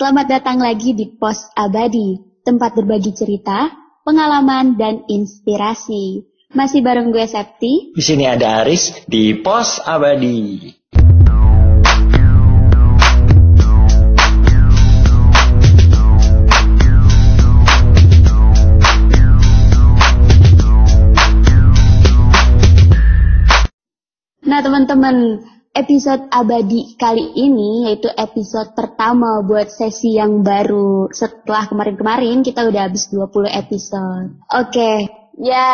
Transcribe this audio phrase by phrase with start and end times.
[0.00, 3.68] Selamat datang lagi di Pos Abadi, tempat berbagi cerita,
[4.00, 6.24] pengalaman, dan inspirasi.
[6.56, 7.92] Masih bareng gue Septi.
[7.92, 10.72] Di sini ada Aris di Pos Abadi.
[24.48, 32.42] Nah teman-teman, episode abadi kali ini yaitu episode pertama buat sesi yang baru setelah kemarin-kemarin
[32.42, 34.34] kita udah habis 20 episode.
[34.50, 35.06] Oke,
[35.38, 35.70] ya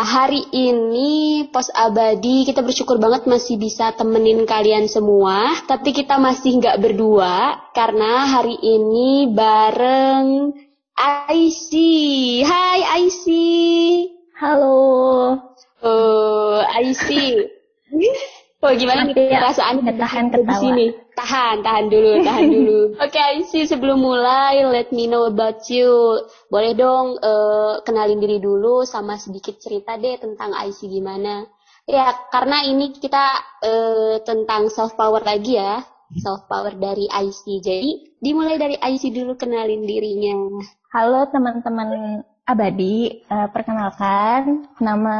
[0.00, 5.60] hari ini pos abadi kita bersyukur banget masih bisa temenin kalian semua.
[5.68, 10.56] Tapi kita masih nggak berdua karena hari ini bareng
[10.96, 12.40] Aisy.
[12.46, 14.08] Hai Aisy.
[14.40, 15.36] Halo.
[15.84, 17.44] Oh, Aisy.
[18.64, 20.86] Oh gimana nih ya, perasaan tahan di sini?
[21.12, 22.80] Tahan, tahan dulu, tahan dulu.
[22.96, 26.16] Oke, Aisy, sebelum mulai, let me know about you.
[26.48, 31.44] Boleh dong eh, kenalin diri dulu sama sedikit cerita deh tentang Aisy gimana.
[31.84, 35.84] Ya, karena ini kita eh, tentang self power lagi ya,
[36.16, 37.60] self power dari Aisy.
[37.60, 40.40] Jadi dimulai dari Aisy dulu kenalin dirinya.
[40.88, 43.28] Halo teman-teman abadi.
[43.28, 45.16] Eh, perkenalkan, nama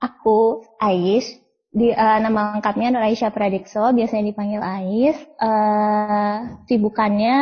[0.00, 1.47] aku Ais.
[1.68, 5.18] Di, eh, nama lengkapnya adalah Aisyah Pradikso, biasanya dipanggil Ais.
[5.20, 7.36] Eh, sibukannya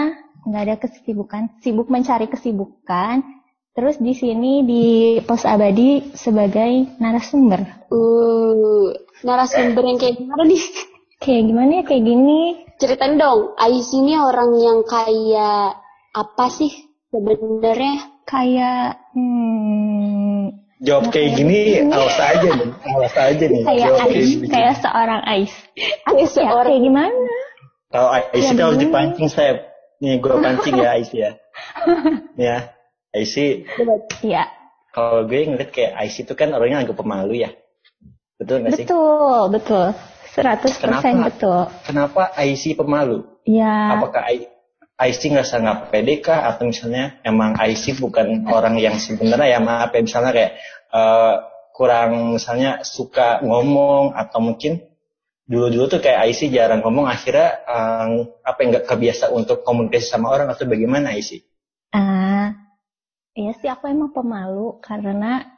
[0.46, 3.22] nggak ada kesibukan, sibuk mencari kesibukan.
[3.76, 4.84] Terus di sini di
[5.20, 7.86] pos abadi sebagai narasumber.
[7.92, 8.88] Uh,
[9.20, 10.64] narasumber yang kayak gimana nih?
[11.22, 12.40] Kayak gimana ya kayak gini?
[12.76, 15.80] Ceritain dong, Aisy ini orang yang kayak
[16.12, 16.68] apa sih
[17.08, 18.20] sebenarnya?
[18.28, 19.95] Kayak hmm,
[20.76, 23.62] Jawab kayak gini, awas aja nih, awas aja nih.
[23.64, 24.46] kayak Jawab kayak Ais, gini.
[24.52, 25.54] kayak seorang Ais.
[26.04, 27.16] Kayak Ya, seorang kayak gimana?
[27.86, 28.84] Kalau Aisyah Ya, harus begini.
[28.84, 29.52] dipancing, saya.
[29.96, 31.30] Nih, gue pancing ya Aisyah ya.
[32.52, 32.56] ya,
[33.16, 33.50] Aisyah,
[34.20, 34.42] Iya,
[34.92, 37.50] kalau gue ngeliat kayak Aisyah itu kan orangnya agak pemalu ya.
[38.36, 38.84] Betul gak sih?
[38.84, 39.86] betul, betul.
[40.36, 41.08] 100% Kenapa?
[41.32, 41.60] betul.
[41.88, 43.24] Kenapa Aisyah pemalu?
[43.48, 44.28] Ya, Apakah
[44.96, 46.48] Aisyah ngerasa nggak pede kah?
[46.48, 50.52] Atau misalnya emang Aisyah bukan orang yang sebenarnya ya maaf ya misalnya kayak
[50.92, 51.34] eh,
[51.76, 54.80] kurang misalnya suka ngomong atau mungkin
[55.44, 58.08] dulu-dulu tuh kayak Aisyah jarang ngomong akhirnya eh,
[58.40, 61.44] apa yang nggak kebiasa untuk komunikasi sama orang atau bagaimana Aisyah?
[61.96, 62.52] ah,
[63.36, 65.56] iya sih aku emang pemalu karena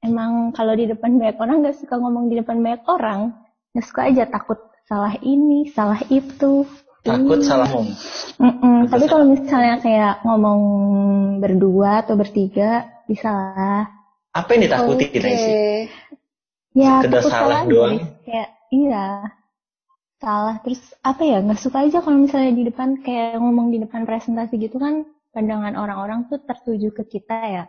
[0.00, 3.36] emang kalau di depan banyak orang nggak suka ngomong di depan banyak orang,
[3.76, 4.58] nggak suka aja takut
[4.88, 6.64] salah ini, salah itu.
[7.00, 7.96] Takut salah ngomong.
[8.36, 10.60] Mm-mm, Betul, Tapi kalau misalnya kayak ngomong
[11.40, 13.88] berdua atau bertiga, bisa lah.
[14.36, 15.88] Apa yang ditakutin Aisyah?
[16.76, 17.70] Ya, Sekedar takut salah aja.
[17.72, 17.96] doang?
[18.22, 19.06] Kayak, iya.
[20.20, 20.54] Salah.
[20.60, 24.60] Terus apa ya, nggak suka aja kalau misalnya di depan, kayak ngomong di depan presentasi
[24.60, 27.64] gitu kan, pandangan orang-orang tuh tertuju ke kita ya.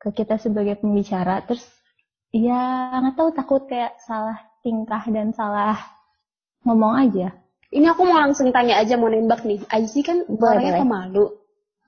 [0.00, 1.44] Ke kita sebagai pembicara.
[1.44, 1.62] Terus,
[2.32, 5.76] ya nggak tahu takut kayak salah tingkah dan salah
[6.64, 7.36] ngomong aja.
[7.70, 9.62] Ini aku mau langsung tanya aja mau nembak nih.
[9.70, 10.82] Aisy kan Boleh, orangnya boleh.
[10.82, 11.24] pemalu.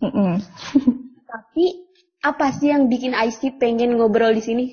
[0.02, 0.32] Mm-mm.
[1.32, 1.64] Tapi
[2.22, 4.64] apa sih yang bikin Aisy pengen ngobrol di sini?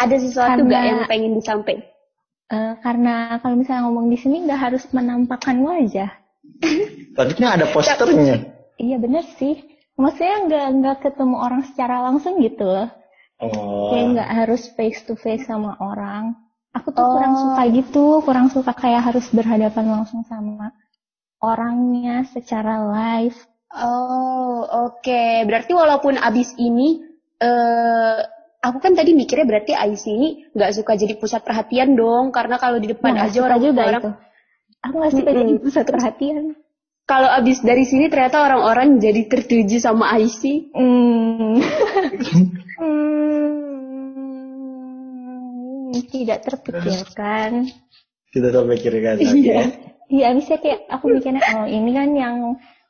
[0.00, 1.84] Ada sesuatu Karena- nggak yang pengen disampaikan?
[2.48, 6.08] Eh, karena kalau misalnya ngomong di sini nggak harus menampakkan wajah.
[7.16, 8.48] Tadi kan ada posternya.
[8.80, 9.60] Iya bener sih.
[10.00, 12.88] Maksudnya nggak nggak ketemu orang secara langsung gitu loh.
[13.36, 13.92] Oh.
[13.92, 16.32] Kayak nggak harus face to face sama orang.
[16.78, 17.12] Aku tuh Oh.
[17.16, 20.70] kurang suka gitu, kurang suka kayak harus berhadapan langsung sama
[21.38, 23.38] orangnya secara live.
[23.70, 25.22] Oh, oke.
[25.44, 27.04] Berarti walaupun abis ini,
[27.38, 28.16] eh
[28.58, 32.78] aku kan tadi mikirnya berarti Aisy ini nggak suka jadi pusat perhatian dong, karena kalau
[32.78, 34.10] di depan Nggak aja orang juga orang itu.
[34.78, 35.64] Aku nggak suka jadi Mm-mm.
[35.64, 36.44] pusat perhatian.
[37.08, 40.68] kalau abis dari sini ternyata orang-orang jadi tertuju sama Aisy.
[40.76, 41.56] Hmm.
[42.78, 43.77] Hmm,
[46.08, 47.68] tidak terpikirkan.
[48.32, 49.16] Tidak terpikirkan.
[49.38, 49.60] Iya.
[50.08, 52.36] Iya, bisa kayak aku mikirnya, oh ini kan yang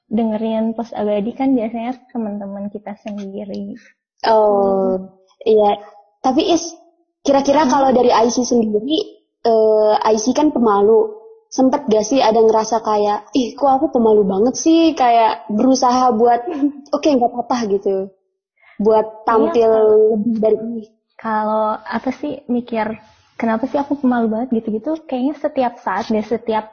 [0.07, 3.75] dengerin pos abadi kan biasanya teman-teman kita sendiri.
[4.23, 5.83] Oh, iya.
[6.23, 6.79] Tapi Is,
[7.27, 11.19] kira-kira kalau dari Aisy sendiri, eh Aisy kan pemalu.
[11.49, 16.45] Sempet gak sih ada ngerasa kayak, ih kok aku pemalu banget sih, kayak berusaha buat,
[16.95, 18.13] oke nggak apa-apa gitu,
[18.77, 19.71] buat tampil
[20.13, 20.98] lebih dari ini.
[21.19, 22.97] Kalau apa sih mikir,
[23.35, 25.03] kenapa sih aku pemalu banget gitu-gitu?
[25.05, 26.71] Kayaknya setiap saat deh, setiap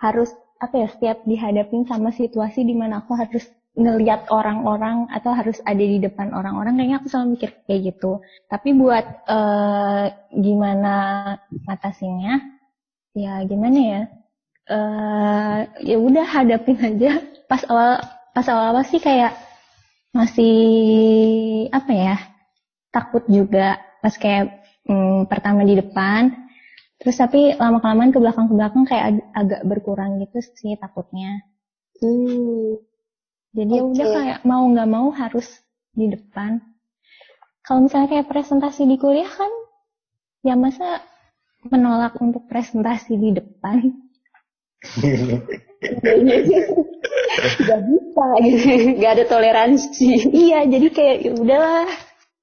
[0.00, 3.44] harus apa ya, setiap dihadapin sama situasi di mana aku harus
[3.76, 8.20] ngeliat orang-orang atau harus ada di depan orang-orang, kayaknya aku selalu mikir kayak gitu.
[8.48, 10.06] Tapi buat eh,
[10.36, 10.94] gimana
[11.68, 12.34] ngatasinya,
[13.12, 14.02] ya gimana ya
[14.68, 18.00] uh, ya udah hadapin aja pas awal
[18.32, 19.36] pas awal awal sih kayak
[20.12, 20.56] masih
[21.72, 22.16] apa ya
[22.92, 26.30] takut juga pas kayak hmm, pertama di depan.
[27.02, 31.42] Terus tapi lama kelamaan ke belakang ke belakang kayak ag agak berkurang gitu sih takutnya.
[32.02, 32.82] Hmm.
[33.54, 33.90] jadi okay.
[33.94, 35.46] udah kayak mau nggak mau harus
[35.94, 36.62] di depan.
[37.62, 39.52] Kalau misalnya kayak presentasi di kuliah kan
[40.42, 41.02] ya masa
[41.70, 43.86] menolak untuk presentasi di depan?
[47.62, 48.26] Gak bisa.
[48.44, 50.10] Gitu gak ada toleransi.
[50.30, 51.88] Iya jadi kayak ya udahlah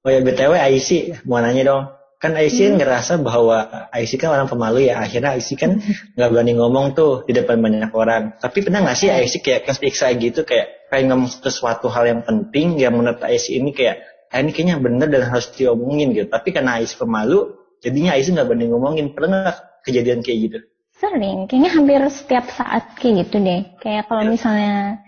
[0.04, 1.84] oh ya btw Aisy mau nanya dong.
[2.20, 2.84] Kan Aisy hmm.
[2.84, 5.00] ngerasa bahwa Aisy kan orang pemalu ya.
[5.00, 5.80] Akhirnya Aisy kan
[6.20, 8.36] nggak berani ngomong tuh di depan banyak orang.
[8.36, 12.76] Tapi pernah nggak sih Aisy kayak kesiksa gitu kayak pengen ngomong sesuatu hal yang penting
[12.76, 14.04] yang menurut Aisy ini kayak
[14.36, 16.28] ah, ini kayaknya bener dan harus diomongin gitu.
[16.28, 19.16] Tapi karena Aisy pemalu jadinya Aisy nggak berani ngomongin.
[19.16, 19.58] Pernah nggak
[19.88, 20.60] kejadian kayak gitu?
[21.00, 23.80] Sering, kayaknya hampir setiap saat kayak gitu deh.
[23.80, 25.00] Kayak kalau misalnya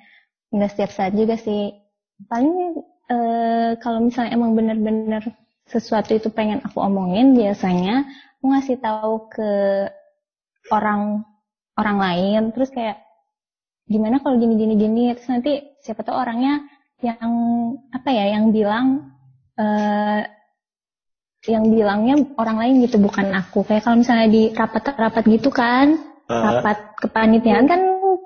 [0.47, 1.75] nggak setiap saat juga sih.
[2.31, 2.79] Paling
[3.11, 3.17] e,
[3.83, 5.35] kalau misalnya emang bener-bener
[5.67, 8.07] sesuatu itu pengen aku omongin, biasanya
[8.39, 9.51] aku ngasih tahu ke
[10.71, 11.27] orang
[11.75, 12.41] orang lain.
[12.55, 13.03] Terus kayak
[13.91, 15.03] gimana kalau gini gini gini.
[15.11, 15.51] Terus nanti
[15.83, 16.63] siapa tahu orangnya
[17.03, 17.31] yang
[17.91, 19.11] apa ya, yang bilang
[19.59, 19.65] e,
[21.49, 25.97] yang bilangnya orang lain gitu bukan aku kayak kalau misalnya di rapat-rapat gitu kan
[26.29, 26.37] uh.
[26.37, 27.81] rapat kepanitiaan kan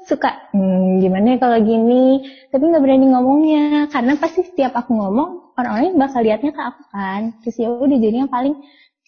[0.06, 5.54] suka hmm, gimana ya kalau gini tapi nggak berani ngomongnya karena pasti setiap aku ngomong
[5.58, 8.56] orang lain bakal liatnya ke aku kan terus ya udah jadinya paling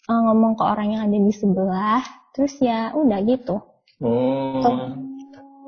[0.10, 2.04] uh, ngomong ke orang yang ada di sebelah
[2.34, 3.56] terus ya udah gitu
[4.02, 4.62] hmm.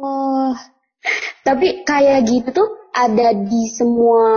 [0.01, 0.53] oh
[1.47, 4.27] tapi kayak gitu tuh ada di semua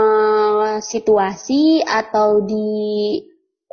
[0.79, 2.69] situasi atau di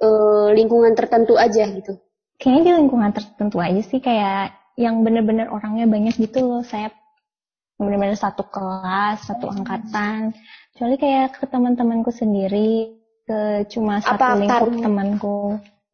[0.01, 1.99] uh, lingkungan tertentu aja gitu?
[2.39, 6.63] Kayaknya di lingkungan tertentu aja sih kayak yang bener-bener orangnya banyak gitu loh.
[6.63, 6.91] Saya
[7.79, 10.35] bener-bener satu kelas, satu angkatan.
[10.75, 15.39] Kecuali kayak ke teman-temanku sendiri, ke cuma satu Apa lingkup temanku.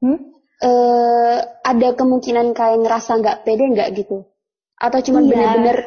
[0.02, 0.20] Hmm?
[0.66, 4.26] Uh, ada kemungkinan kayak ngerasa nggak pede nggak gitu?
[4.82, 5.30] Atau cuma iya.
[5.30, 5.78] bener-bener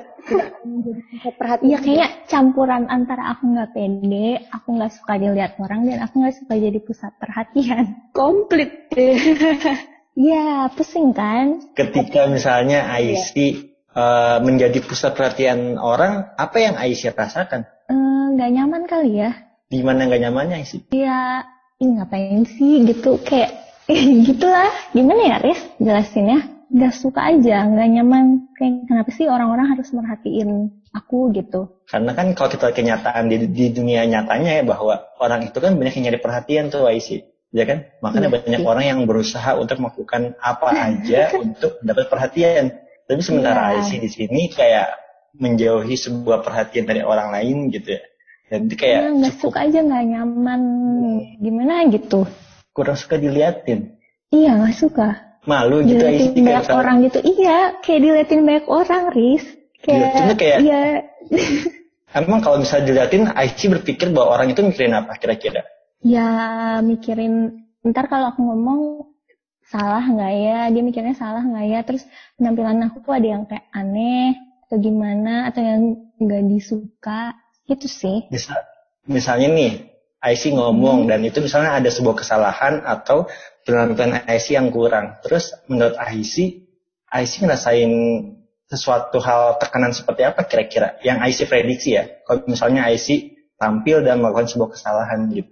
[1.35, 1.67] perhatian.
[1.67, 6.37] Iya kayaknya campuran antara aku nggak pede, aku nggak suka dilihat orang dan aku nggak
[6.39, 7.85] suka jadi pusat perhatian.
[8.15, 9.19] Komplit deh.
[10.19, 11.63] Iya pusing kan.
[11.79, 17.69] Ketika misalnya Aisyah uh, menjadi pusat perhatian orang, apa yang Aisyah rasakan?
[17.89, 19.31] Eh, nggak uh, nyaman kali ya.
[19.69, 20.81] Di mana nggak nyamannya Aisyah?
[20.93, 21.45] Iya,
[21.81, 23.55] ini ngapain sih gitu kayak
[24.29, 24.73] gitulah.
[24.93, 26.59] Gimana ya Riz jelasinnya?
[26.69, 28.25] nggak suka aja, nggak nyaman.
[28.53, 31.81] Kayak kenapa sih orang-orang harus merhatiin aku gitu?
[31.89, 35.95] Karena kan kalau kita kenyataan di, di dunia nyatanya ya bahwa orang itu kan banyak
[35.97, 37.25] yang nyari perhatian tuh Aisy.
[37.49, 37.89] Ya kan?
[38.05, 38.69] Makanya ya, banyak ya.
[38.69, 42.77] orang yang berusaha untuk melakukan apa aja untuk dapat perhatian.
[43.09, 43.81] Tapi sementara ya.
[43.81, 44.93] Aisy di sini kayak
[45.41, 48.03] menjauhi sebuah perhatian dari orang lain gitu ya.
[48.49, 50.63] Jadi kayak ya, nggak suka aja nggak nyaman.
[51.41, 52.29] Gimana gitu?
[52.77, 53.97] Kurang suka diliatin.
[54.29, 59.03] Iya nggak suka malu gitu diliatin banyak kayak orang gitu iya kayak diliatin banyak orang
[59.17, 59.45] Riz
[59.81, 60.83] kayak, kayak iya
[62.21, 65.65] emang kalau misalnya diliatin Aici berpikir bahwa orang itu mikirin apa kira-kira
[66.05, 66.29] ya
[66.85, 68.81] mikirin ntar kalau aku ngomong
[69.69, 72.03] salah nggak ya dia mikirnya salah nggak ya terus
[72.41, 74.33] penampilan aku tuh ada yang kayak aneh
[74.65, 75.81] atau gimana atau yang
[76.17, 77.37] nggak disuka
[77.69, 78.65] gitu sih Misal,
[79.05, 79.73] misalnya nih
[80.19, 81.09] IC ngomong hmm.
[81.15, 83.31] dan itu misalnya ada sebuah kesalahan atau
[83.63, 85.23] penampilan IC yang kurang.
[85.23, 86.67] Terus menurut IC,
[87.07, 87.93] IC ngerasain
[88.69, 92.05] sesuatu hal tekanan seperti apa kira-kira yang IC prediksi ya?
[92.27, 95.51] Kalau misalnya IC tampil dan melakukan sebuah kesalahan gitu.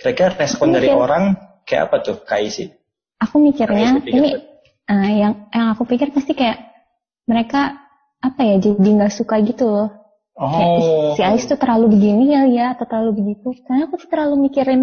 [0.00, 1.36] Kira-kira respon dari orang
[1.68, 2.79] kayak apa tuh ke IC?
[3.20, 4.40] Aku mikirnya ini
[4.88, 6.72] uh, yang yang aku pikir pasti kayak
[7.28, 7.76] mereka
[8.20, 10.00] apa ya jadi nggak suka gitu loh
[10.40, 10.48] Oh.
[10.48, 10.72] Kayak,
[11.16, 13.52] si Ais tuh terlalu begini ya ya atau terlalu begitu.
[13.68, 14.82] Karena aku terlalu mikirin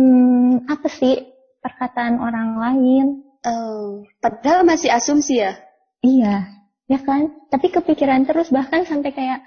[0.69, 1.17] apa sih
[1.65, 3.05] perkataan orang lain.
[3.41, 5.57] Oh, padahal masih asumsi ya?
[6.05, 6.45] Iya,
[6.85, 7.33] ya kan?
[7.49, 9.41] Tapi kepikiran terus bahkan sampai kayak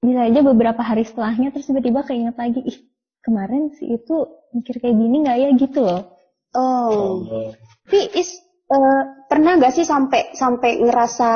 [0.00, 2.78] bisa aja beberapa hari setelahnya terus tiba-tiba keinget lagi, ih
[3.20, 4.16] kemarin si itu
[4.56, 6.02] mikir kayak gini nggak ya gitu loh.
[6.54, 7.26] Oh.
[7.26, 7.50] oh.
[7.84, 11.30] Tapi is uh, pernah nggak sih sampai sampai ngerasa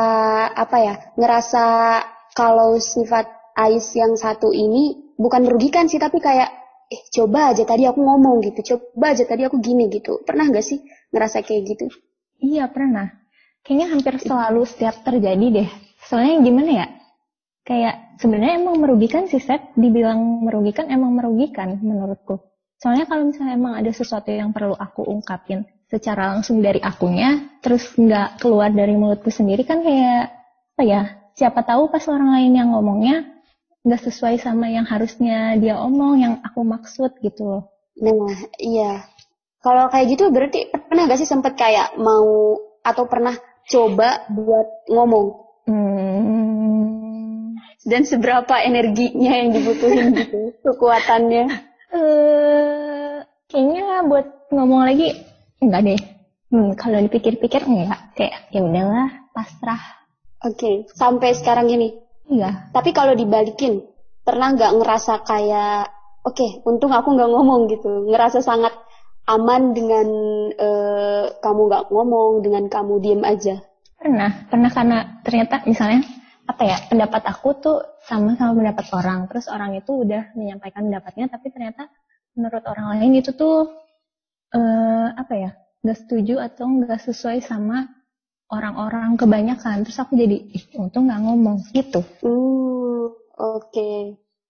[0.54, 0.94] apa ya?
[1.18, 1.64] Ngerasa
[2.32, 3.26] kalau sifat
[3.58, 6.46] Ais yang satu ini bukan merugikan sih tapi kayak
[6.88, 10.64] eh coba aja tadi aku ngomong gitu coba aja tadi aku gini gitu pernah gak
[10.64, 10.80] sih
[11.12, 11.84] ngerasa kayak gitu
[12.40, 13.12] iya pernah
[13.60, 15.68] kayaknya hampir selalu setiap terjadi deh
[16.06, 16.86] soalnya gimana ya
[17.68, 22.40] kayak sebenarnya emang merugikan sih Seth dibilang merugikan emang merugikan menurutku
[22.78, 27.94] soalnya kalau misalnya emang ada sesuatu yang perlu aku ungkapin secara langsung dari akunya terus
[27.98, 30.30] nggak keluar dari mulutku sendiri kan kayak
[30.78, 31.02] apa ya
[31.34, 33.26] siapa tahu pas orang lain yang ngomongnya
[33.82, 37.64] nggak sesuai sama yang harusnya dia omong yang aku maksud gitu loh
[37.98, 38.30] Nah,
[38.62, 39.02] iya.
[39.58, 42.54] Kalau kayak gitu berarti pernah gak sih sempet kayak mau
[42.86, 43.34] atau pernah
[43.66, 45.26] coba buat ngomong?
[45.66, 47.58] hmm.
[47.88, 51.67] Dan seberapa energinya yang dibutuhin gitu, kekuatannya?
[53.48, 55.08] Kayaknya buat ngomong lagi
[55.64, 56.00] enggak deh.
[56.48, 58.12] Hmm, kalau dipikir-pikir enggak.
[58.16, 59.80] Kayak ya udahlah pasrah.
[60.44, 61.98] Oke, sampai sekarang ini.
[62.30, 62.70] iya.
[62.70, 63.82] Tapi kalau dibalikin,
[64.22, 65.90] pernah nggak ngerasa kayak,
[66.22, 68.70] oke, untung aku nggak ngomong gitu, ngerasa sangat
[69.26, 70.06] aman dengan
[70.54, 73.58] eh, kamu nggak ngomong, dengan kamu diem aja.
[73.98, 74.46] pernah.
[74.46, 76.06] Pernah karena ternyata misalnya
[76.46, 77.76] apa ya pendapat aku tuh
[78.06, 79.26] sama sama pendapat orang.
[79.26, 81.90] Terus orang itu udah menyampaikan pendapatnya tapi ternyata
[82.38, 83.66] menurut orang lain itu tuh
[84.54, 85.50] eh apa ya
[85.82, 87.90] nggak setuju atau nggak sesuai sama
[88.48, 93.90] orang-orang kebanyakan terus aku jadi ih untung nggak ngomong gitu Hmm, oke.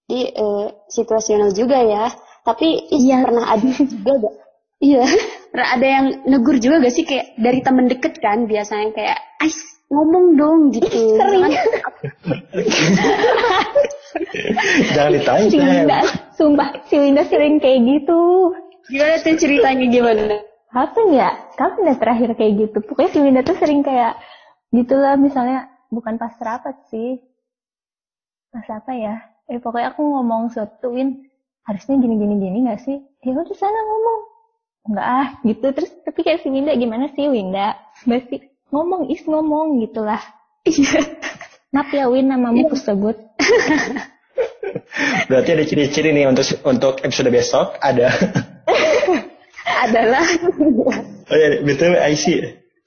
[0.08, 2.08] Jadi eh, situasional juga ya.
[2.40, 3.28] Tapi ih, Iya.
[3.28, 4.34] pernah ada juga gak?
[4.80, 5.04] Iya.
[5.52, 9.58] Pernah ada yang negur juga gak sih kayak dari temen deket kan biasanya kayak, Ais
[9.92, 10.88] ngomong dong gitu.
[11.20, 11.44] Sering.
[14.96, 16.00] Jangan ditanya.
[16.38, 18.54] Sumpah si Winda sering kayak gitu
[18.88, 20.40] Gimana tuh ceritanya gimana?
[20.72, 21.30] Kapan ya?
[21.60, 22.78] Kapan ya terakhir kayak gitu?
[22.80, 24.16] Pokoknya si Winda tuh sering kayak
[24.72, 27.20] gitulah misalnya bukan pas rapat sih.
[28.48, 29.20] Pas apa ya?
[29.48, 31.28] Eh pokoknya aku ngomong suatu Win
[31.68, 32.96] harusnya gini gini gini nggak sih?
[33.24, 34.20] Ya udah sana ngomong.
[34.88, 37.76] Enggak ah gitu terus tapi kayak si Winda gimana sih Winda?
[38.08, 38.40] Pasti
[38.72, 40.20] ngomong is ngomong gitulah.
[40.64, 41.00] Iya.
[41.76, 43.20] Maaf ya Win namamu tersebut.
[45.28, 48.08] Berarti ada ciri-ciri nih untuk untuk episode besok ada.
[49.88, 50.26] Adalah.
[51.28, 52.24] oh ya, betul IC.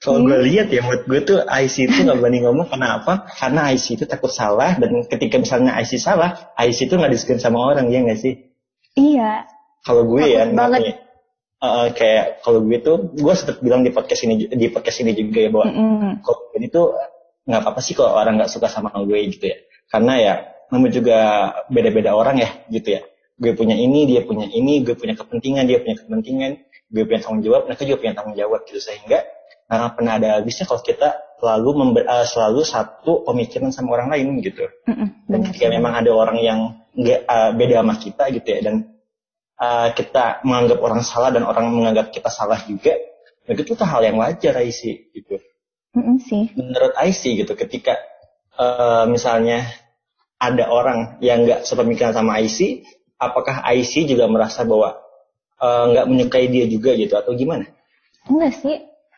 [0.02, 2.66] Kalau gue lihat ya, menurut gue tuh IC itu nggak berani ngomong.
[2.68, 3.30] Kenapa?
[3.38, 7.62] Karena IC itu takut salah dan ketika misalnya IC salah, IC itu nggak disikin sama
[7.62, 8.34] orang, ya nggak sih?
[8.98, 9.46] iya.
[9.82, 10.78] Kalau gue ya, Takut banget.
[10.78, 10.94] makanya,
[11.62, 15.38] eh, kayak kalau gue tuh, gue sempat bilang di podcast ini di podcast ini juga
[15.42, 16.10] ya bahwa Mm-mm.
[16.22, 16.94] kok ini tuh
[17.42, 19.58] nggak apa-apa sih kalau orang nggak suka sama gue gitu ya
[19.90, 20.34] karena ya
[20.72, 21.18] namanya juga
[21.68, 23.02] beda-beda orang ya gitu ya.
[23.36, 26.52] Gue punya ini dia punya ini gue punya kepentingan dia punya kepentingan
[26.92, 28.80] gue punya tanggung jawab mereka juga punya tanggung jawab gitu.
[28.80, 29.28] Sehingga
[29.68, 31.08] akan pernah ada habisnya kalau kita
[31.40, 34.68] selalu member, eh, selalu satu pemikiran sama orang lain gitu.
[35.28, 36.60] Dan ketika memang ada orang yang
[36.92, 38.74] nggak eh, beda sama kita gitu ya dan
[39.60, 42.96] eh, kita menganggap orang salah dan orang menganggap kita salah juga
[43.42, 45.40] ya itu tuh hal yang wajar sih gitu.
[45.92, 46.48] Mm-mm sih.
[46.56, 48.00] menurut IC gitu ketika
[48.56, 49.64] eh, misalnya
[50.42, 52.82] ada orang yang nggak sepemikiran sama IC
[53.22, 54.98] apakah IC juga merasa bahwa
[55.62, 57.70] eh, nggak menyukai dia juga gitu atau gimana
[58.28, 58.76] Enggak sih.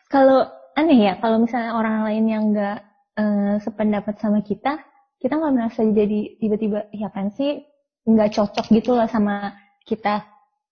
[0.09, 2.77] Kalau aneh ya, kalau misalnya orang lain yang enggak
[3.17, 4.81] eh, sependapat sama kita,
[5.21, 7.65] kita nggak merasa jadi tiba-tiba, ya kan sih,
[8.05, 9.53] nggak cocok gitu lah sama
[9.85, 10.25] kita.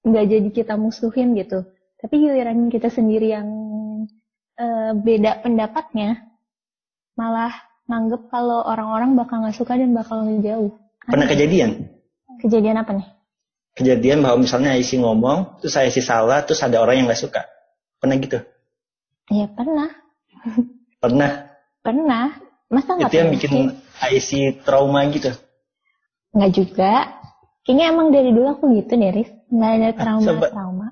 [0.05, 1.65] Nggak jadi kita musuhin gitu.
[2.01, 3.48] Tapi giliran kita sendiri yang
[4.57, 6.25] eh, beda pendapatnya,
[7.13, 7.53] malah
[7.93, 10.73] nganggep kalau orang-orang bakal nggak suka dan bakal ngejauh.
[11.05, 11.93] pernah kejadian
[12.41, 13.07] Kejadian apa nih?
[13.77, 17.45] kejadian bahwa misalnya IC ngomong terus IC salah terus ada orang yang nggak suka
[18.01, 18.41] pernah gitu
[19.29, 19.88] Ya pernah,
[21.03, 21.31] pernah
[21.79, 22.25] pernah.
[22.67, 23.51] Masa nggak itu yang bikin?
[24.01, 24.29] IC
[24.65, 25.29] trauma gitu
[26.33, 26.91] Nggak juga.
[27.62, 29.29] Kayaknya emang dari dulu aku gitu deh, Riz.
[29.53, 30.88] Nggak ada trauma-trauma.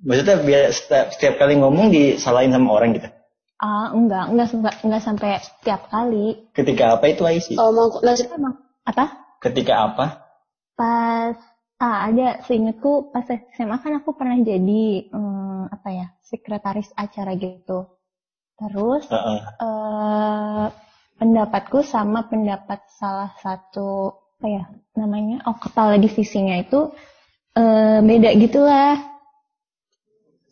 [0.00, 3.12] maksudnya biar setiap, setiap kali ngomong disalahin sama orang gitu
[3.58, 5.30] Ah, enggak, enggak, enggak, enggak sampai
[5.66, 6.46] tiap kali.
[6.54, 8.54] ketika apa itu IC Oh, mau maksud Emang
[8.86, 9.04] apa?
[9.42, 10.06] ketika apa
[10.78, 11.34] Pas
[11.78, 17.98] ah ada seingatku pas SMA kan aku pernah jadi hmm, apa ya sekretaris acara gitu.
[18.58, 19.38] Terus Heeh.
[19.58, 20.66] eh
[21.18, 26.94] pendapatku sama pendapat salah satu apa ya namanya oh kepala divisinya itu
[27.58, 29.02] eh beda gitulah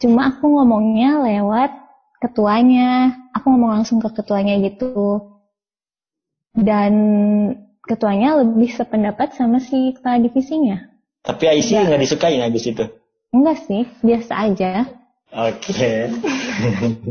[0.03, 1.71] cuma aku ngomongnya lewat
[2.27, 3.15] ketuanya.
[3.39, 5.23] Aku ngomong langsung ke ketuanya gitu.
[6.57, 6.93] Dan
[7.87, 10.91] ketuanya lebih sependapat sama si kepala divisinya.
[11.23, 12.87] Tapi IC nggak disukain habis itu.
[13.35, 14.87] enggak sih biasa aja.
[15.35, 16.09] Oke.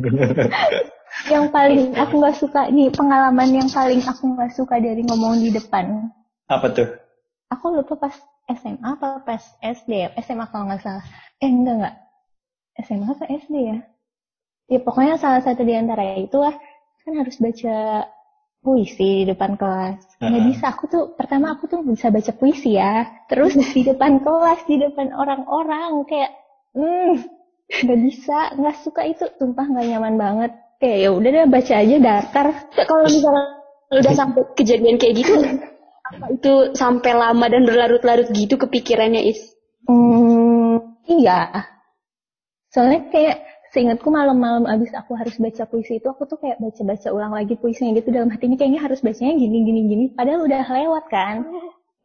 [1.32, 5.52] yang paling aku nggak suka nih pengalaman yang paling aku nggak suka dari ngomong di
[5.54, 6.12] depan.
[6.52, 6.90] Apa tuh?
[7.46, 8.16] aku lupa pas
[8.50, 10.10] SMA apa pas SD ya?
[10.24, 11.06] SMA kalau nggak salah.
[11.40, 11.96] Eh enggak enggak.
[12.84, 13.78] SMA apa SD ya
[14.66, 16.56] ya pokoknya salah satu di antara itu lah
[17.06, 18.10] kan harus baca
[18.66, 20.18] puisi di depan kelas.
[20.18, 20.46] Nggak Heeh.
[20.50, 20.66] bisa.
[20.74, 23.06] Aku tuh pertama aku tuh bisa baca puisi ya.
[23.30, 26.34] Terus di depan kelas di depan orang-orang kayak
[26.74, 27.22] hmm
[27.70, 28.58] nggak bisa.
[28.58, 29.30] Nggak suka itu.
[29.38, 30.52] Tumpah nggak nyaman banget.
[30.82, 33.46] Kayak ya udah deh baca aja datar Kayak kalau misalnya
[33.96, 35.32] udah sampai kejadian kayak gitu
[36.10, 39.40] apa itu sampai lama dan berlarut-larut gitu kepikirannya is?
[39.86, 41.70] Hmm, iya.
[42.74, 43.38] Soalnya kayak
[43.76, 47.92] seingatku malam-malam abis aku harus baca puisi itu, aku tuh kayak baca-baca ulang lagi puisinya
[48.00, 50.06] gitu dalam hati ini kayaknya harus bacanya gini gini gini.
[50.16, 51.44] Padahal udah lewat kan,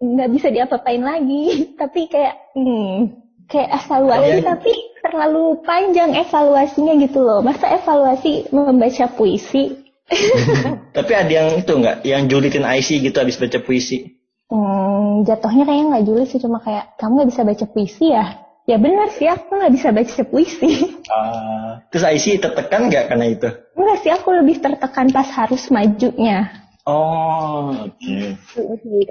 [0.02, 1.44] nggak bisa diapa-apain lagi.
[1.80, 3.14] tapi kayak hmm,
[3.46, 4.42] kayak evaluasi Iya.
[4.42, 7.38] tapi terlalu panjang evaluasinya gitu loh.
[7.46, 9.78] Masa evaluasi membaca puisi?
[10.96, 14.18] Tapi ada yang itu nggak, yang julitin IC gitu habis baca puisi.
[14.50, 18.49] Hmm, jatuhnya kayaknya nggak julid sih cuma kayak kamu nggak bisa baca puisi ya?
[18.70, 20.70] Ya benar sih aku nggak bisa baca puisi.
[21.10, 23.50] Ah, terus IC tertekan nggak karena itu?
[23.74, 26.46] Enggak sih aku lebih tertekan pas harus majunya.
[26.86, 28.14] Oh, oke.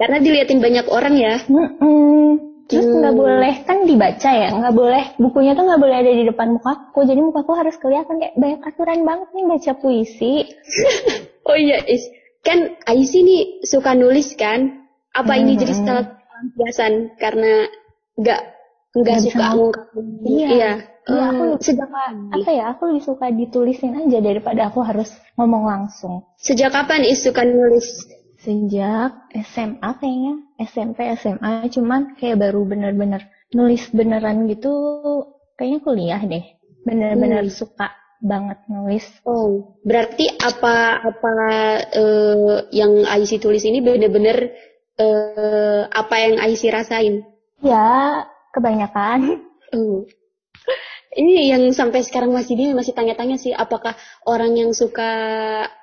[0.00, 2.40] karena diliatin banyak orang ya Mm-mm.
[2.72, 3.02] Terus Hmm.
[3.04, 7.04] nggak boleh kan dibaca ya, nggak boleh bukunya tuh nggak boleh ada di depan mukaku.
[7.04, 10.34] Jadi mukaku harus kelihatan kayak banyak aturan banget nih baca puisi.
[11.50, 12.08] oh iya is
[12.40, 17.68] kan Aisy nih suka nulis kan apa ini jadi salah pelampiasan karena
[18.16, 18.59] nggak
[18.98, 20.48] nggak suka ngungkapin Iya.
[20.54, 20.70] iya
[21.10, 22.04] Iya, aku Hmm, lebih sejak suka
[22.36, 22.64] apa ya?
[22.76, 26.14] Aku lebih suka ditulisin aja daripada aku harus ngomong langsung.
[26.44, 27.88] sejak kapan is suka nulis
[28.40, 29.10] Sejak
[29.52, 30.34] SMA kayaknya,
[30.70, 34.72] SMP, SMA, cuman kayak baru bener-bener nulis beneran gitu,
[35.60, 36.44] kayaknya kuliah deh.
[36.86, 37.52] Bener-bener Hmm.
[37.52, 37.92] suka
[38.24, 39.04] banget nulis.
[39.24, 41.32] Oh, berarti apa apa
[41.92, 44.38] eh, yang Aisy tulis ini bener-bener
[44.96, 47.14] eh, apa yang Aisy rasain?
[47.62, 49.44] Ya, kebanyakan.
[49.70, 50.02] Oh.
[51.10, 55.10] Ini yang sampai sekarang masih dia masih tanya-tanya sih apakah orang yang suka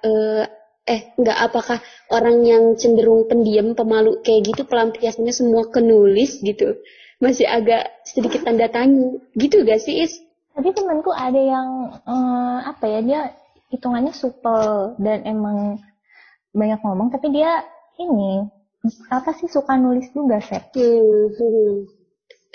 [0.04, 0.44] eh,
[0.88, 1.78] eh enggak apakah
[2.12, 6.80] orang yang cenderung pendiam pemalu kayak gitu pelampiasannya semua ke nulis gitu
[7.20, 10.16] masih agak sedikit tanda tanya gitu gak sih Is?
[10.56, 13.22] Tapi temanku ada yang eh, apa ya dia
[13.68, 15.84] hitungannya supel dan emang
[16.56, 17.62] banyak ngomong, tapi dia
[18.00, 18.48] ini
[19.12, 20.62] apa sih suka nulis juga sih.
[20.74, 21.97] Hmm, hmm.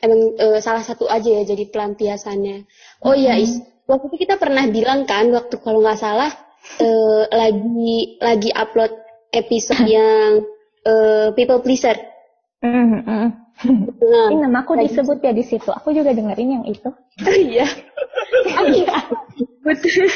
[0.02, 2.67] Emang eh, salah satu aja ya jadi pelampiasannya.
[3.06, 6.30] Oh iya Is, waktu itu kita pernah bilang kan waktu kalau nggak salah
[6.82, 8.91] eh, lagi lagi upload
[9.30, 10.43] episode yang
[10.82, 11.95] eh, people pleaser.
[12.62, 15.71] Nah, Ini nama aku disebut ya di situ.
[15.71, 16.91] Aku juga dengerin yang itu.
[17.23, 17.67] iya.
[19.62, 20.10] Betul.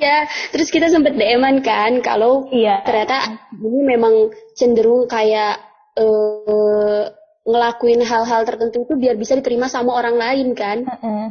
[0.00, 2.80] ya, terus kita sempet DM-an kan kalau Iya.
[2.88, 5.60] ternyata ini memang cenderung kayak
[6.00, 7.04] eh,
[7.46, 10.82] ngelakuin hal-hal tertentu itu biar bisa diterima sama orang lain kan.
[10.82, 11.26] Heeh.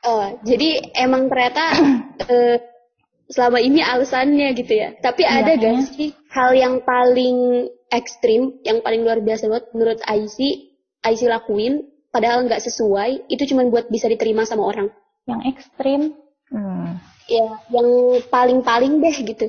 [0.00, 1.64] Eh, jadi emang ternyata
[2.32, 2.58] eh,
[3.30, 4.98] selama ini alasannya gitu ya.
[4.98, 10.00] Tapi Iya, ada gak sih hal yang paling ekstrim, yang paling luar biasa banget menurut
[10.02, 10.38] IC,
[11.06, 14.90] IC lakuin, padahal nggak sesuai, itu cuma buat bisa diterima sama orang.
[15.26, 16.00] Yang ekstrim.
[16.50, 16.98] Hmm.
[17.30, 19.46] Ya, yang paling-paling deh gitu.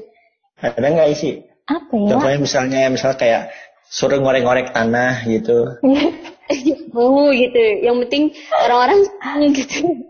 [0.62, 1.24] Ada nggak IC?
[1.66, 2.08] Apa ya?
[2.14, 3.44] Contohnya misalnya, misalnya kayak
[3.92, 5.76] suruh ngorek-ngorek tanah gitu.
[6.96, 7.64] Mau gitu.
[7.84, 8.24] Yang penting
[8.64, 9.00] orang-orang
[9.52, 10.08] gitu.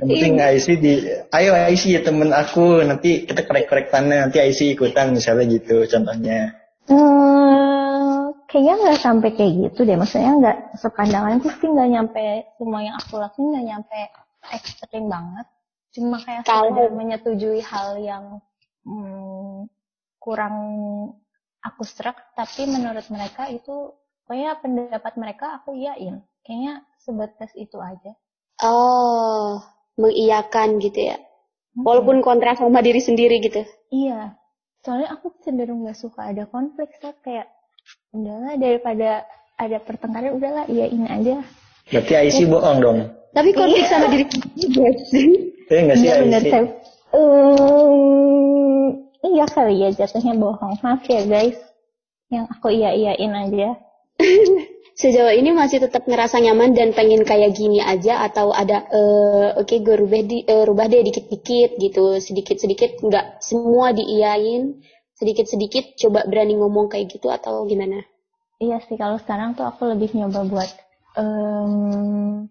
[0.00, 0.92] Yang penting IC di,
[1.32, 6.52] ayo IC ya temen aku, nanti kita korek-korek tanah, nanti IC ikutan misalnya gitu contohnya.
[6.84, 9.96] Eh, kayaknya nggak sampai kayak gitu deh.
[9.96, 12.24] Maksudnya nggak sepandanganku sih nggak nyampe
[12.60, 13.98] semua yang aku lakuin nggak nyampe
[14.52, 15.46] ekstrim banget.
[15.96, 18.24] Cuma kayak Kalau- menyetujui hal yang
[18.84, 19.68] hmm,
[20.20, 20.56] kurang
[21.64, 23.96] aku serak, tapi menurut mereka itu
[24.28, 26.20] pokoknya pendapat mereka aku iyain.
[26.44, 28.12] Kayaknya sebatas itu aja.
[28.60, 29.64] Oh,
[29.96, 31.16] mengiyakan gitu ya.
[31.74, 33.64] Walaupun kontra sama diri sendiri gitu.
[33.90, 34.38] Iya,
[34.84, 37.50] soalnya aku cenderung nggak suka ada konflik, so kayak
[38.14, 39.26] udahlah daripada
[39.58, 41.42] ada pertengkaran, udahlah iyain aja.
[41.90, 42.98] Berarti IC bohong dong.
[43.34, 45.26] Tapi konflik sama diri sendiri gak sih?
[45.66, 46.54] Iya nggak sih Iya bener, IC?
[49.24, 50.84] Iya kali ya jatuhnya bohong.
[50.84, 51.56] Maaf ya guys,
[52.28, 53.80] yang aku iya iyain aja.
[55.00, 59.82] Sejauh ini masih tetap ngerasa nyaman dan pengen kayak gini aja atau ada eh, oke
[59.82, 64.78] gue rubah di eh, rubah deh dikit-dikit gitu sedikit-sedikit nggak semua diiyain
[65.18, 68.06] sedikit-sedikit coba berani ngomong kayak gitu atau gimana?
[68.62, 70.70] Iya sih kalau sekarang tuh aku lebih nyoba buat
[71.18, 72.46] em,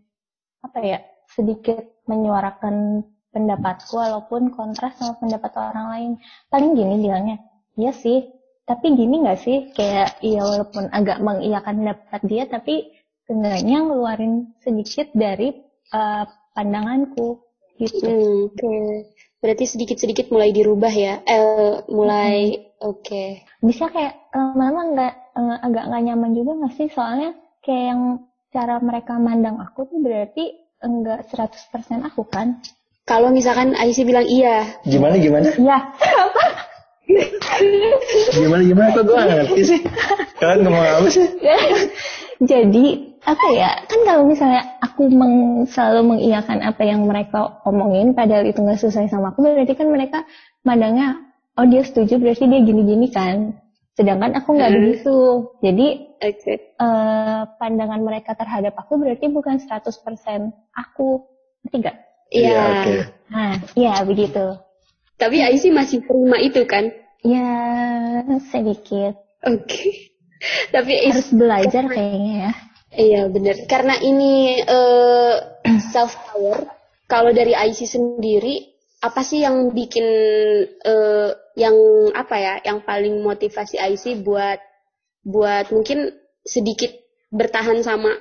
[0.60, 1.00] apa ya
[1.32, 1.80] sedikit
[2.12, 6.12] menyuarakan pendapatku walaupun kontras sama pendapat orang lain.
[6.54, 7.38] Paling gini bilangnya,
[7.76, 8.30] iya sih.
[8.64, 12.96] Tapi gini nggak sih kayak iya walaupun agak mengiyakan pendapat dia tapi
[13.28, 15.52] seenggaknya ngeluarin sedikit dari
[15.92, 17.44] eh, pandanganku
[17.82, 18.08] gitu.
[18.08, 18.76] Hmm, oke.
[19.44, 21.20] Berarti sedikit-sedikit mulai dirubah ya?
[21.28, 23.44] Eh, mulai oke.
[23.60, 25.14] bisa kayak lama-lama nggak
[25.68, 27.32] agak nggak nyaman juga nggak sih soalnya
[27.64, 28.02] kayak yang
[28.54, 32.62] cara mereka mandang aku tuh berarti enggak 100% aku kan
[33.04, 35.48] Kalau misalkan Aisyah bilang iya, Gimana gimana?
[35.54, 35.78] iya
[38.34, 39.80] gimana gimana kok gue gak ngerti sih
[40.40, 41.28] kalian ngomong apa sih
[42.44, 42.86] Jadi
[43.24, 43.72] apa ya?
[43.88, 49.08] Kan kalau misalnya aku meng, selalu mengiyakan apa yang mereka omongin, padahal itu nggak sesuai
[49.08, 50.28] sama aku, berarti kan mereka
[50.68, 51.24] mandangnya,
[51.56, 53.56] oh dia setuju berarti dia gini-gini kan.
[53.96, 54.78] Sedangkan aku nggak Hmm.
[54.84, 55.18] begitu.
[55.64, 55.88] Jadi
[56.20, 56.54] Oke.
[56.76, 61.24] eh, pandangan mereka terhadap aku berarti bukan 100% aku.
[61.64, 61.78] Ngerti
[62.34, 62.62] Iya.
[62.66, 62.94] oke
[63.34, 64.46] Nah, iya begitu.
[65.18, 66.94] Tapi Aisy masih terima itu kan?
[67.26, 67.50] Ya
[68.54, 69.18] sedikit.
[69.42, 70.14] Oke.
[70.76, 72.52] Tapi is- Harus belajar kayaknya ya.
[72.94, 73.56] Iya benar.
[73.66, 75.36] Karena ini eh,
[75.94, 76.70] self power.
[77.10, 78.70] Kalau dari IC sendiri,
[79.02, 80.06] apa sih yang bikin
[80.86, 81.76] eh, yang
[82.14, 84.62] apa ya, yang paling motivasi IC buat
[85.26, 86.14] buat mungkin
[86.46, 86.94] sedikit
[87.34, 88.14] bertahan sama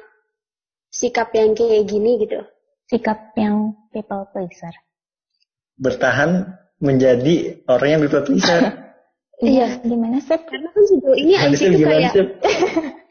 [0.88, 2.40] sikap yang kayak gini gitu?
[2.88, 3.61] Sikap yang
[3.94, 4.74] people pleaser.
[5.76, 6.30] bertahan
[6.80, 7.34] menjadi
[7.68, 8.62] orang yang people pleaser
[9.42, 9.82] Iya.
[9.82, 10.38] Gimana sih?
[10.38, 12.24] Karena kan sejauh ini gimana sih itu gimana kayak sih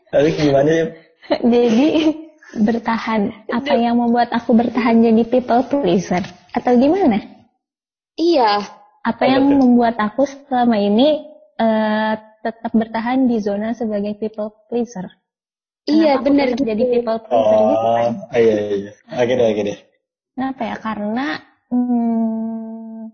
[0.07, 0.87] Tapi gimana sih
[1.53, 1.87] Jadi
[2.57, 3.21] bertahan.
[3.51, 6.23] Apa yang membuat aku bertahan jadi people pleaser?
[6.51, 7.19] Atau gimana?
[8.15, 8.63] iya,
[9.03, 11.25] Apa yang membuat aku selama ini
[11.57, 15.11] eh, tetap bertahan di zona sebagai people pleaser?
[15.85, 16.63] iya Kenapa benar gitu.
[16.63, 18.11] jadi people pleaser gitu oh kan?
[18.37, 19.77] iya iya iya oke deh oke deh
[20.41, 20.73] Kenapa ya?
[20.81, 21.37] Karena
[21.69, 23.13] hmm,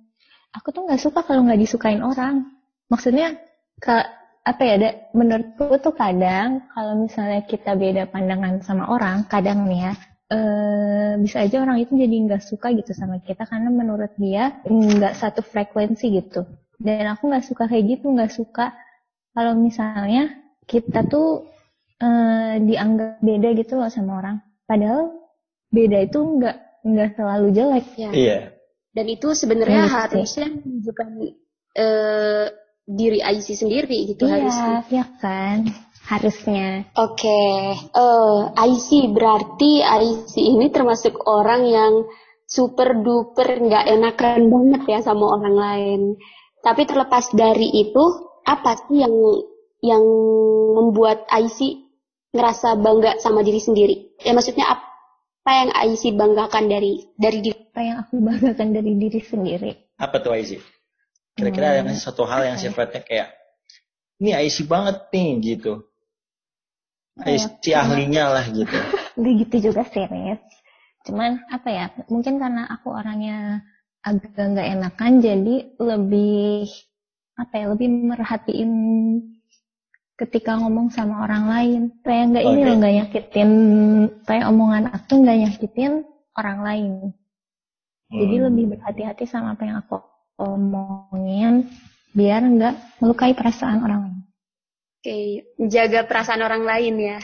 [0.56, 2.56] aku tuh nggak suka kalau nggak disukain orang.
[2.88, 3.36] Maksudnya
[3.84, 4.00] ke
[4.48, 4.76] apa ya?
[4.80, 9.94] Da, menurutku tuh kadang kalau misalnya kita beda pandangan sama orang, kadang nih ya
[10.32, 15.20] eh, bisa aja orang itu jadi nggak suka gitu sama kita karena menurut dia nggak
[15.20, 16.48] satu frekuensi gitu.
[16.80, 18.72] Dan aku nggak suka kayak gitu, nggak suka
[19.36, 20.32] kalau misalnya
[20.64, 21.44] kita tuh
[22.00, 24.40] eh, dianggap beda gitu loh sama orang.
[24.64, 25.12] Padahal
[25.76, 27.86] beda itu nggak nggak selalu jelek.
[28.00, 28.12] Ya.
[28.16, 28.40] iya
[28.96, 31.10] Dan itu sebenarnya Iya, harusnya menunjukkan
[31.78, 32.46] eh,
[32.88, 34.88] diri IC sendiri gitu harusnya.
[34.88, 35.58] Iya, ya kan?
[36.08, 36.88] Harusnya.
[36.96, 37.44] Oke,
[37.76, 41.94] eh IC berarti IC ini termasuk orang yang
[42.48, 46.02] super duper nggak enakan banget ya sama orang lain.
[46.64, 48.04] Tapi terlepas dari itu,
[48.48, 49.14] apa sih yang
[49.84, 50.04] yang
[50.74, 51.86] membuat IC
[52.32, 53.96] ngerasa bangga sama diri sendiri?
[54.24, 54.87] Ya maksudnya
[55.48, 57.56] apa yang IC banggakan dari dari diri?
[57.72, 59.72] Apa yang aku banggakan dari diri sendiri?
[59.96, 60.60] apa tuh IC
[61.40, 62.70] kira-kira ada Hmm, satu hal yang apa ya?
[62.70, 63.30] sifatnya kayak
[64.20, 65.88] ini IC banget nih gitu
[67.16, 68.76] Kayak- IC ahlinya lah gitu
[69.18, 70.44] Nggak gitu juga sih, Riz.
[71.08, 71.86] Cuman apa ya?
[72.12, 73.64] Mungkin karena aku orangnya
[74.04, 76.68] agak nggak enakan, jadi lebih
[77.40, 77.66] apa ya?
[77.72, 78.72] Lebih merhatiin
[80.18, 81.82] ketika ngomong sama orang lain.
[82.02, 82.66] Kayak nggak ini Oke.
[82.66, 83.52] loh, nggak nyakitin.
[84.26, 85.92] Kayak omongan aku nggak nyakitin
[86.34, 86.94] orang lain.
[88.08, 88.46] Jadi Hmm.
[88.50, 90.00] lebih berhati-hati sama apa yang aku
[90.40, 91.68] omongin
[92.12, 94.20] biar nggak melukai perasaan orang lain.
[94.98, 95.18] Oke,
[95.60, 97.20] menjaga perasaan orang lain ya.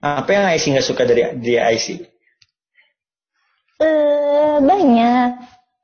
[0.00, 1.86] Apa yang IC nggak suka dari dari IC
[3.74, 5.30] Eh, banyak.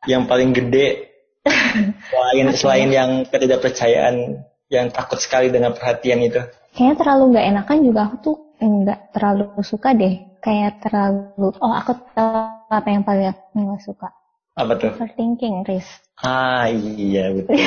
[0.07, 1.11] yang paling gede
[2.09, 4.41] selain selain yang ketidakpercayaan
[4.71, 9.45] yang takut sekali dengan perhatian itu Kayaknya terlalu nggak enakan juga aku tuh nggak terlalu
[9.67, 10.15] suka deh.
[10.41, 12.33] Kayak terlalu, oh aku tahu
[12.71, 14.09] apa yang paling aku nggak suka.
[14.55, 15.85] apa tuh Overthinking, Riz.
[16.21, 17.57] ah iya betul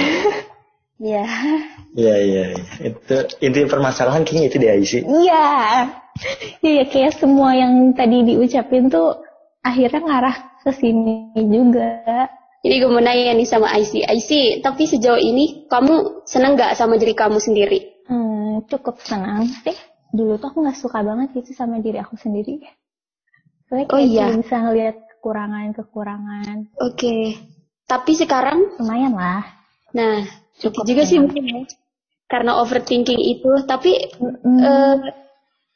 [1.03, 1.25] Ya.
[1.97, 2.65] iya iya iya.
[2.79, 5.47] itu inti permasalahan kayaknya itu di IC Iya.
[6.61, 9.19] Iya, kayak semua yang tadi diucapin tuh
[9.59, 12.29] akhirnya ngarah ke sini juga.
[12.63, 14.07] Jadi gue mau nanya nih sama IC.
[14.07, 14.29] IC,
[14.63, 18.07] tapi sejauh ini kamu seneng gak sama diri kamu sendiri?
[18.07, 19.75] Hmm, cukup senang sih.
[20.15, 22.63] Dulu tuh aku nggak suka banget gitu sama diri aku sendiri.
[23.67, 24.25] Soalnya Oh kayak iya.
[24.31, 26.55] cuma bisa ngeliat kekurangan-kekurangan.
[26.79, 27.15] Oke.
[27.83, 29.43] Tapi sekarang, Lumayan lah.
[29.91, 30.23] nah,
[30.55, 31.59] Cukup itu juga sih mungkin ya.
[32.31, 33.91] Karena overthinking itu, tapi
[34.23, 34.57] Mm-mm.
[34.63, 34.95] eh,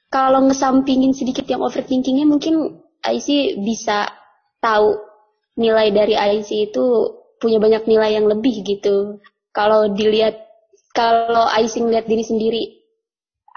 [0.08, 4.08] kalau ngesampingin sedikit yang overthinkingnya mungkin IC bisa
[4.63, 4.95] tahu
[5.58, 6.86] nilai dari IC itu
[7.41, 9.20] punya banyak nilai yang lebih gitu.
[9.52, 10.38] Kalau dilihat,
[10.93, 12.63] kalau IC ngeliat diri sendiri,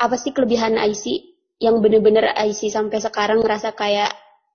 [0.01, 1.29] apa sih kelebihan IC
[1.61, 4.09] yang bener-bener IC sampai sekarang ngerasa kayak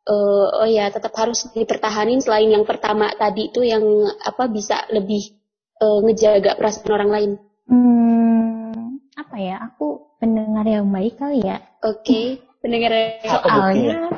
[0.10, 3.86] eh, oh ya tetap harus dipertahanin selain yang pertama tadi itu yang
[4.26, 5.38] apa bisa lebih
[5.82, 7.32] eh, ngejaga perasaan orang lain.
[7.70, 9.56] Hmm, apa ya?
[9.70, 11.62] Aku pendengar yang baik kali ya.
[11.86, 14.10] Oke, pendengar Apa Soalnya,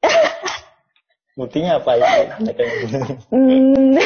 [1.40, 2.08] buktinya apa ya
[3.32, 3.96] hmm,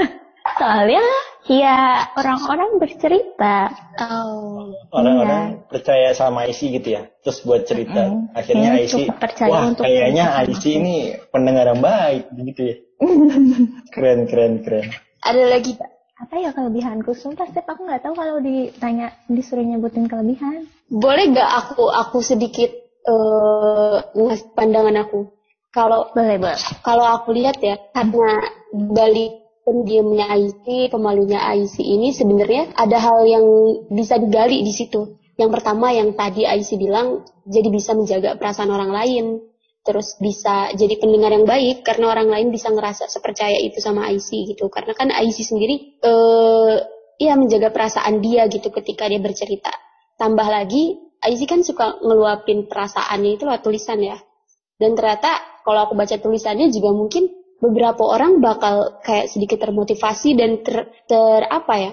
[0.60, 1.04] soalnya
[1.44, 3.68] ya orang-orang bercerita.
[4.00, 8.32] Oh, orang-orang percaya sama IC gitu ya terus buat cerita Mm-mm.
[8.32, 10.94] akhirnya Kayaknya IC wah untuk kayaknya IC aku." ini
[11.28, 12.76] pendengar yang baik gitu ya
[13.94, 14.86] keren keren keren
[15.20, 15.90] ada lagi Kak?
[16.14, 21.50] apa ya kelebihanku sumpah sih aku nggak tahu kalau ditanya disuruh nyebutin kelebihan Boleh gak
[21.64, 22.70] aku aku sedikit
[23.04, 25.33] eh ngasih pandangan aku?
[25.74, 28.46] Kalau boleh boleh kalau aku lihat ya karena
[28.94, 33.46] balik pendiamnya IC, pemalunya IC ini sebenarnya ada hal yang
[33.90, 35.18] bisa digali di situ.
[35.34, 39.26] Yang pertama yang tadi IC bilang jadi bisa menjaga perasaan orang lain.
[39.84, 44.54] Terus bisa jadi pendengar yang baik karena orang lain bisa ngerasa sepercaya itu sama IC
[44.54, 44.70] gitu.
[44.70, 46.76] Karena kan IC sendiri eh
[47.18, 49.74] ya menjaga perasaan dia gitu ketika dia bercerita.
[50.16, 54.16] Tambah lagi IC kan suka ngeluapin perasaannya itu lewat tulisan ya.
[54.80, 57.32] Dan ternyata kalau aku baca tulisannya juga mungkin
[57.64, 61.92] beberapa orang bakal kayak sedikit termotivasi dan ter, ter apa ya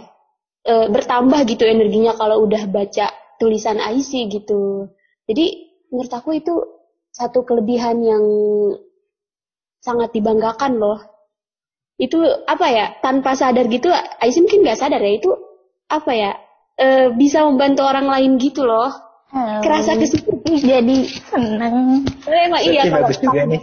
[0.68, 3.08] e, bertambah gitu energinya kalau udah baca
[3.40, 4.92] tulisan IC gitu.
[5.26, 5.46] Jadi
[5.90, 6.56] menurut aku itu
[7.16, 8.24] satu kelebihan yang
[9.80, 11.00] sangat dibanggakan loh.
[11.96, 13.88] Itu apa ya tanpa sadar gitu
[14.20, 15.32] IC mungkin nggak sadar ya itu
[15.88, 16.32] apa ya
[16.76, 18.92] e, bisa membantu orang lain gitu loh.
[19.32, 19.64] Halo.
[19.64, 20.32] Kerasa ke situ.
[20.60, 23.08] Jadi seneng Emang iya kalau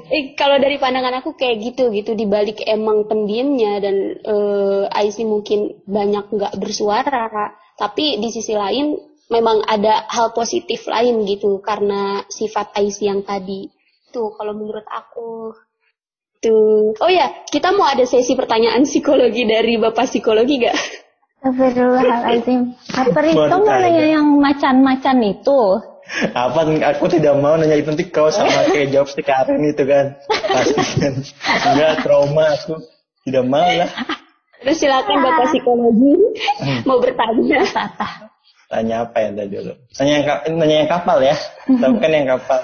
[0.08, 5.84] eh, kalau dari pandangan aku kayak gitu gitu dibalik emang pendiamnya dan eh, IC mungkin
[5.84, 8.96] banyak nggak bersuara tapi di sisi lain
[9.28, 13.68] memang ada hal positif lain gitu karena sifat IC yang tadi
[14.08, 15.52] tuh kalau menurut aku
[16.40, 20.76] tuh oh ya kita mau ada sesi pertanyaan psikologi dari bapak psikologi gak?
[21.38, 22.60] Astagfirullahaladzim
[22.98, 23.78] Apa tanya.
[23.78, 25.60] nanya yang macan-macan itu
[26.34, 30.16] Apa aku tidak mau nanya itu nanti kau sama kayak jawab sekarang itu kan.
[30.24, 31.14] Pasti kan.
[31.68, 32.80] Enggak trauma aku.
[33.28, 33.92] Tidak mau lah.
[34.64, 36.12] Terus silakan bapak psikologi
[36.88, 37.60] mau bertanya.
[37.68, 38.08] Tata
[38.68, 39.72] Tanya apa ya tadi dulu?
[39.96, 40.24] Tanya yang,
[40.56, 41.36] nanya yang kapal ya.
[41.68, 42.60] Tahu kan yang kapal.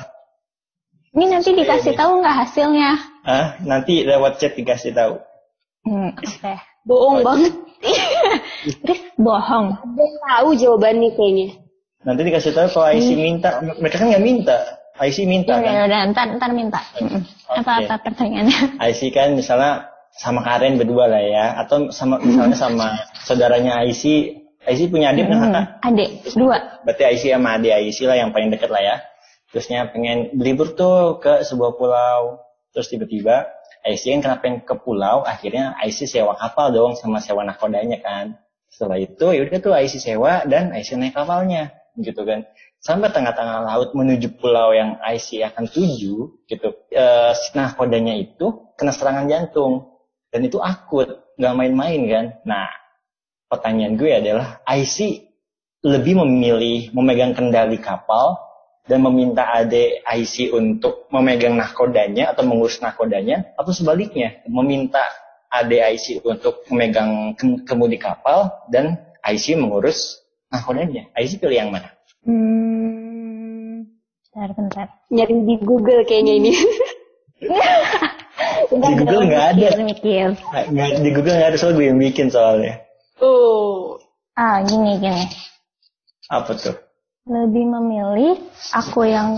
[1.15, 2.91] Ini nanti dikasih tahu nggak hasilnya
[3.25, 5.17] Ah, nanti lewat chat dikasih tahu.
[5.87, 7.64] hmm, Oke Bohong banget.
[8.85, 11.49] Chris bohong Dia tahu jawabannya kayaknya.
[12.05, 13.51] Nanti dikasih tahu kalau IC minta.
[13.61, 14.57] Mereka kan nggak minta.
[15.01, 15.73] IC minta Ya kan.
[15.73, 16.81] udah, udah, ntar, ntar minta.
[17.49, 18.77] Apa-apa pertanyaannya?
[18.93, 21.47] IC kan misalnya sama Karen berdua lah ya.
[21.59, 22.87] Atau sama misalnya sama
[23.25, 24.37] saudaranya IC.
[24.65, 25.45] IC punya adik kakak?
[25.45, 26.57] Hmm, Adik, dua.
[26.89, 28.97] Berarti IC sama adik IC lah yang paling deket lah ya.
[29.53, 32.41] Terusnya pengen berlibur tuh ke sebuah pulau.
[32.73, 33.49] Terus tiba-tiba
[33.85, 38.41] IC kan kenapa pengen ke pulau, akhirnya IC sewa kapal dong sama sewa nakodanya kan.
[38.73, 42.49] Setelah itu ya udah tuh IC sewa dan IC naik kapalnya gitu kan.
[42.81, 46.17] Sampai tengah-tengah laut menuju pulau yang IC akan tuju
[46.49, 46.69] gitu.
[47.37, 50.01] Si nakodanya itu kena serangan jantung
[50.33, 52.25] dan itu akut, nggak main-main kan.
[52.49, 52.69] Nah,
[53.53, 55.29] pertanyaan gue adalah IC
[55.85, 58.41] lebih memilih memegang kendali kapal
[58.85, 65.01] dan meminta ade IC untuk memegang nahkodanya atau mengurus nahkodanya atau sebaliknya meminta
[65.49, 70.21] ade IC untuk memegang kem- kemudi kapal dan IC mengurus
[70.53, 71.09] nahkodanya.
[71.17, 71.97] IC pilih yang mana?
[72.25, 73.89] Hmm,
[74.29, 74.87] bentar, bentar.
[75.09, 76.53] Nyari di Google kayaknya ini.
[78.65, 79.69] Di Google nggak ada.
[79.85, 82.83] mikir, nggak- di Google nggak ada soal gue yang bikin soalnya.
[83.21, 84.01] oh.
[84.35, 85.31] Ah, gini, gini.
[86.27, 86.75] Apa tuh?
[87.25, 88.37] Lebih memilih
[88.77, 89.33] aku yang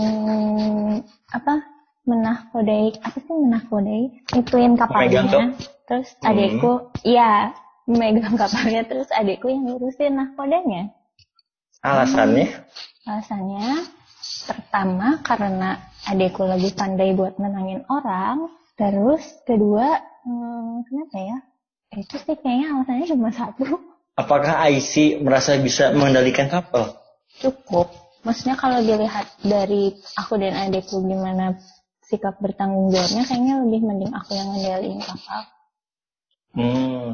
[1.31, 1.63] apa
[2.07, 4.03] menahkodai apa sih menahkodai
[4.35, 5.55] ituin kapalnya
[5.87, 6.31] terus Hmm.
[6.31, 7.51] adekku iya
[7.87, 10.95] memegang kapalnya terus adekku yang ngurusin nahkodanya
[11.85, 12.47] Alasannya?
[13.05, 13.85] Alasannya
[14.49, 15.77] pertama karena
[16.09, 18.49] adekku lebih pandai buat menangin orang.
[18.77, 21.37] Terus kedua, hmm, kenapa ya?
[21.97, 23.65] Itu sih kayaknya alasannya cuma satu.
[24.17, 26.97] Apakah IC merasa bisa mengendalikan kapal?
[27.37, 27.87] Cukup.
[28.25, 31.55] Maksudnya kalau dilihat dari aku dan adekku gimana
[32.07, 35.41] sikap bertanggung jawabnya, kayaknya lebih mending aku yang ngendaliin kapal.
[36.57, 37.05] Hmm,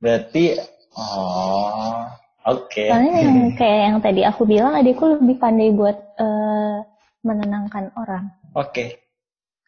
[0.00, 0.58] berarti
[0.96, 2.04] oh,
[2.48, 2.84] oke.
[2.88, 6.78] Soalnya yang kayak yang tadi aku bilang, adekku lebih pandai buat eh,
[7.22, 8.32] menenangkan orang.
[8.52, 9.00] Oke.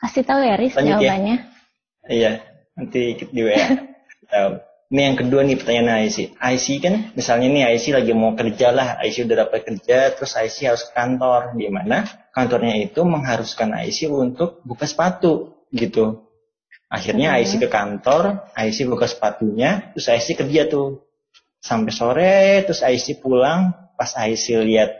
[0.00, 1.00] Kasih tahu ya, Riz, Lanjut ya.
[1.00, 1.36] jawabannya.
[2.04, 2.32] Iya,
[2.76, 3.56] nanti di WA.
[4.32, 4.73] Tahu.
[4.94, 6.38] Ini yang kedua nih pertanyaan IC.
[6.38, 10.70] IC kan misalnya nih IC lagi mau kerja lah, IC udah dapat kerja, terus IC
[10.70, 16.30] harus ke kantor, di mana kantornya itu mengharuskan IC untuk buka sepatu gitu.
[16.86, 17.42] Akhirnya Hmm.
[17.42, 21.02] IC ke kantor, IC buka sepatunya, terus IC kerja tuh
[21.58, 24.94] sampai sore, terus IC pulang, pas IC lihat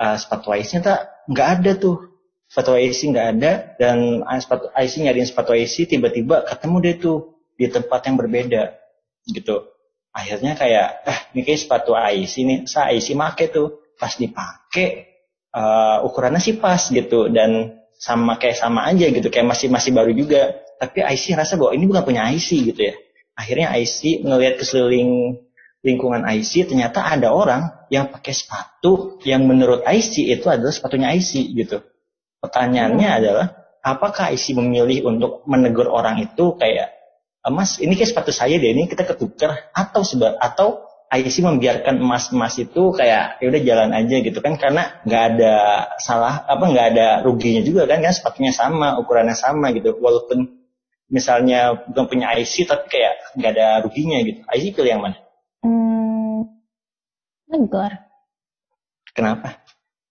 [0.00, 2.16] uh, sepatu IC tak nggak ada tuh
[2.48, 7.18] sepatu IC nggak ada dan uh, sepatu IC nyariin sepatu IC tiba-tiba ketemu deh tuh
[7.60, 8.87] di tempat yang berbeda
[9.28, 9.68] gitu
[10.10, 15.12] akhirnya kayak eh ini kayak sepatu IC nih sa IC make tuh pas dipakai
[15.52, 20.10] uh, ukurannya sih pas gitu dan sama kayak sama aja gitu kayak masih masih baru
[20.16, 22.94] juga tapi IC rasa bahwa ini bukan punya IC gitu ya
[23.38, 25.44] akhirnya IC ngelihat ke sekeliling
[25.82, 31.54] lingkungan IC ternyata ada orang yang pakai sepatu yang menurut IC itu adalah sepatunya IC
[31.54, 31.86] gitu.
[32.42, 33.18] Pertanyaannya hmm.
[33.22, 33.46] adalah
[33.82, 36.97] apakah IC memilih untuk menegur orang itu kayak eh,
[37.48, 42.60] Mas ini kayak sepatu saya deh ini kita ketukar atau sebab atau IC membiarkan emas-emas
[42.60, 45.54] itu kayak ya udah jalan aja gitu kan karena nggak ada
[45.96, 50.52] salah apa nggak ada ruginya juga kan kan sepatunya sama ukurannya sama gitu walaupun
[51.08, 55.16] misalnya bukan punya IC tapi kayak nggak ada ruginya gitu IC pilih yang mana?
[57.48, 57.90] negor.
[59.16, 59.58] Kenapa?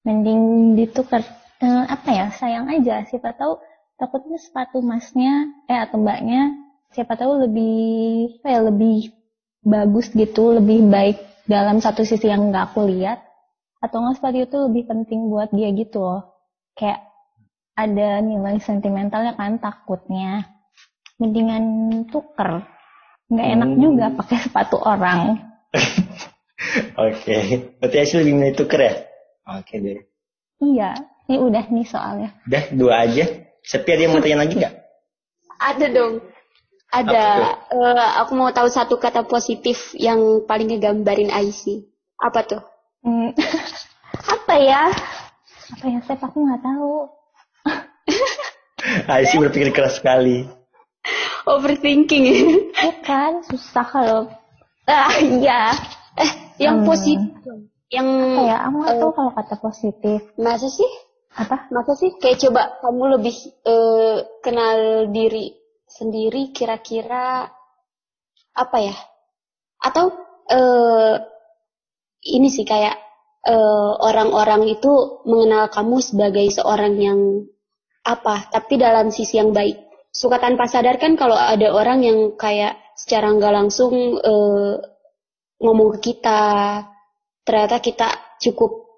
[0.04, 1.24] Mending ditukar
[1.62, 3.62] eh, apa ya sayang aja siapa tahu
[3.96, 6.52] takutnya sepatu masnya eh atau mbaknya
[6.96, 7.78] siapa tahu lebih
[8.42, 8.98] apa ya lebih
[9.64, 13.24] bagus gitu lebih baik dalam satu sisi yang nggak aku lihat
[13.84, 16.22] atau nggak sepatu itu lebih penting buat dia gitu loh
[16.76, 17.04] kayak
[17.78, 20.48] ada nilai sentimentalnya kan takutnya
[21.22, 21.66] mendingan
[22.10, 22.66] tuker
[23.28, 23.82] nggak enak hmm.
[23.82, 25.42] juga pakai sepatu orang
[26.98, 27.38] Oke,
[27.78, 28.94] berarti hasil lebih milih tuker ya?
[29.62, 30.00] Oke deh.
[30.58, 30.98] Iya,
[31.30, 32.30] ini udah nih soalnya.
[32.50, 33.26] Udah, dua aja.
[33.62, 34.76] Sepi ada yang mau tanya lagi nggak?
[35.62, 36.14] Ada dong.
[36.88, 37.28] Ada.
[37.68, 41.84] Uh, aku mau tahu satu kata positif yang paling ngegambarin IC.
[42.16, 42.64] Apa tuh?
[43.04, 43.36] Hmm.
[44.36, 44.88] apa ya?
[45.78, 46.94] Apa ya, Saya Aku nggak tahu.
[49.20, 50.48] IC berpikir keras sekali.
[51.48, 52.72] Overthinking.
[52.72, 54.22] Bukan, susah kalau.
[54.88, 55.76] Ah, iya.
[56.16, 56.32] Eh,
[56.64, 56.88] yang hmm.
[56.88, 57.56] positif.
[57.92, 58.58] Yang apa ya?
[58.68, 60.20] Aku nggak uh, tahu kalau kata positif.
[60.40, 60.92] Masa sih?
[61.36, 61.68] Apa?
[61.72, 62.16] Masa sih?
[62.20, 63.36] Kayak coba kamu lebih
[63.68, 67.48] uh, kenal diri sendiri kira-kira
[68.54, 68.96] apa ya?
[69.82, 70.14] Atau
[70.52, 71.16] uh,
[72.28, 73.00] ini sih kayak
[74.04, 77.20] orang-orang uh, itu mengenal kamu sebagai seorang yang
[78.04, 78.52] apa?
[78.52, 79.88] Tapi dalam sisi yang baik.
[80.12, 84.82] Suka tanpa sadar kan kalau ada orang yang kayak secara nggak langsung uh,
[85.62, 86.82] ngomong ke kita
[87.46, 88.10] ternyata kita
[88.42, 88.90] cukup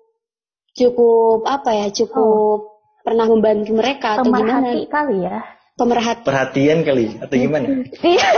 [0.72, 2.58] cukup apa ya cukup oh.
[3.04, 5.40] pernah membantu mereka atau gimana kali ya
[5.80, 7.68] pemerhati perhatian kali atau gimana
[8.04, 8.30] iya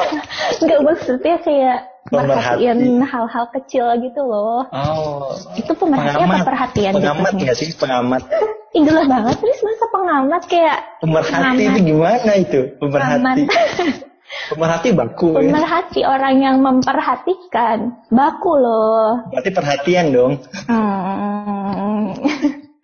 [0.62, 7.58] nggak maksudnya kayak perhatian hal-hal kecil gitu loh oh itu pemerhatian atau perhatian pengamat nggak
[7.58, 8.24] sih pengamat
[8.72, 13.44] Ih, banget terus masa pengamat kayak pemerhati itu gimana itu pemerhati
[14.32, 15.36] Pemerhati baku.
[15.36, 15.52] Ya?
[15.52, 16.08] Pemerhati ya?
[16.08, 18.08] orang yang memperhatikan.
[18.08, 19.28] Baku loh.
[19.28, 20.34] Berarti perhatian dong.
[20.72, 22.16] Hmm.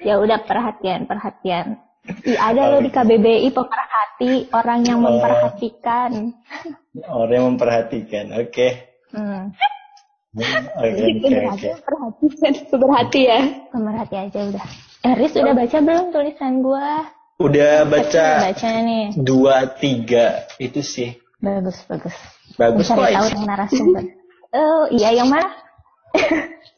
[0.04, 1.80] ya udah perhatian, perhatian.
[2.08, 5.12] Iya ada oh, loh di KBBI pemerhati, orang yang oh.
[5.12, 6.12] memperhatikan.
[7.08, 8.52] Orang yang memperhatikan, oke.
[8.52, 8.72] Okay.
[9.12, 9.52] Hmm.
[10.38, 11.04] Oke,
[11.52, 11.70] oke.
[11.84, 13.42] Perhatikan, pemerhati ya.
[13.74, 14.66] Pemerhati aja udah.
[15.04, 17.08] Eris udah baca belum tulisan gua?
[17.38, 18.28] Udah baca.
[18.50, 19.14] Baca nih.
[19.18, 20.50] Dua, tiga.
[20.58, 22.16] Itu sih Bagus, bagus.
[22.58, 24.04] Bagus Bisa tahu narasumber.
[24.58, 25.50] oh, iya yang mana?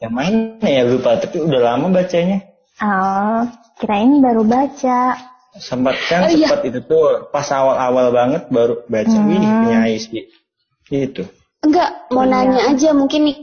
[0.03, 2.43] yang mana ya lupa, tapi udah lama bacanya.
[2.83, 3.47] Oh,
[3.79, 5.15] kirain baru baca.
[5.57, 6.69] Sempat kan oh, sempat iya.
[6.69, 9.29] itu tuh pas awal-awal banget baru baca hmm.
[9.31, 10.11] Wih, punya IC.
[10.89, 11.23] Itu.
[11.65, 12.31] Enggak, mau iya.
[12.31, 13.37] nanya aja mungkin nih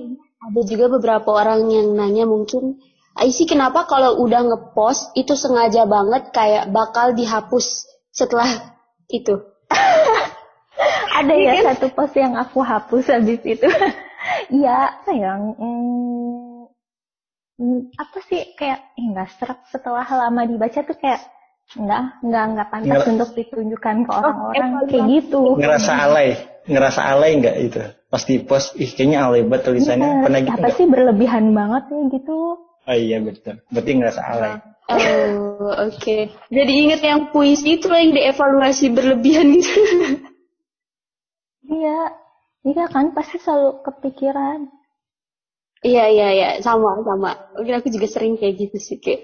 [0.46, 2.78] ada juga beberapa orang yang nanya mungkin
[3.16, 8.76] IC kenapa kalau udah ngepost itu sengaja banget kayak bakal dihapus setelah
[9.10, 9.40] itu.
[11.16, 11.64] ada ya kan?
[11.74, 13.68] satu post yang aku hapus habis itu
[14.60, 16.45] iya sayang hmm,
[17.60, 21.20] hmm, apa sih kayak enggak serak setelah lama dibaca tuh kayak
[21.74, 24.70] enggak enggak enggak pantas Nger untuk ditunjukkan ke oh, orang-orang.
[24.76, 25.40] oh, kayak gitu.
[25.58, 26.28] ngerasa alay
[26.66, 27.82] ngerasa alay enggak itu?
[28.06, 30.06] Pasti post ih kayaknya alay banget tulisannya.
[30.06, 32.38] Ya, pernah gitu apa sih berlebihan banget nih gitu.
[32.86, 33.58] Oh iya betul.
[33.70, 34.52] Berarti ngerasa alay.
[34.86, 35.98] Oh, oke.
[35.98, 36.30] Okay.
[36.46, 39.74] Jadi inget yang puisi itu yang dievaluasi berlebihan itu.
[41.66, 42.14] Iya,
[42.62, 44.70] iya kan pasti selalu kepikiran.
[45.86, 47.30] Iya iya iya sama sama.
[47.54, 49.22] Mungkin aku juga sering kayak gitu sih kayak.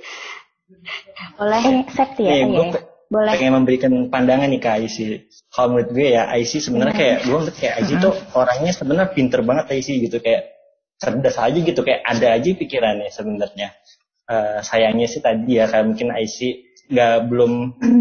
[1.34, 1.60] Boleh.
[1.60, 1.82] Eh,
[2.22, 2.30] ya.
[2.30, 2.82] Eh, gue ya.
[3.12, 3.32] Boleh.
[3.36, 5.04] Pengen memberikan pandangan nih ke Aisy.
[5.52, 9.40] Kalau menurut gue ya Aisy sebenarnya kayak gue menurut kayak Aisy tuh orangnya sebenarnya pinter
[9.44, 10.48] banget Aisy gitu kayak
[10.96, 13.68] cerdas aja gitu kayak ada aja pikirannya sebenarnya.
[14.22, 17.52] Uh, sayangnya sih tadi ya kayak mungkin Aisy nggak belum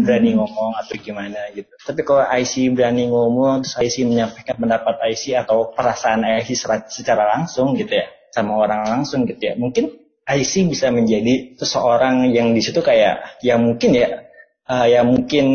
[0.04, 1.72] berani ngomong atau gimana gitu.
[1.80, 6.52] Tapi kalau IC berani ngomong, terus IC menyampaikan pendapat IC atau perasaan IC
[6.92, 9.92] secara langsung gitu ya, sama orang langsung gitu ya, mungkin
[10.24, 14.24] IC bisa menjadi seseorang yang di situ kayak, yang mungkin ya,
[14.66, 15.46] uh, yang mungkin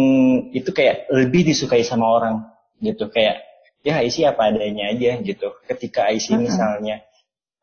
[0.54, 2.46] itu kayak lebih disukai sama orang
[2.84, 3.42] gitu, kayak
[3.82, 5.58] ya IC apa adanya aja gitu.
[5.66, 7.02] Ketika IC misalnya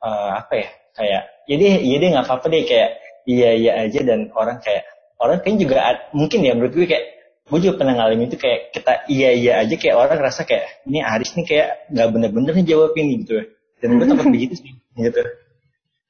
[0.02, 2.90] uh, apa ya, kayak jadi ya jadi ya nggak apa-apa deh kayak
[3.28, 4.84] iya iya aja dan orang kayak
[5.20, 7.04] orang kan juga mungkin ya menurut gue kayak
[7.44, 11.04] gue juga pernah ngalamin itu kayak kita iya iya aja kayak orang ngerasa kayak ini
[11.04, 13.44] Aris nih kayak nggak bener-bener nih jawab ini gitu.
[13.84, 15.22] Dan gue takut begitu sih gitu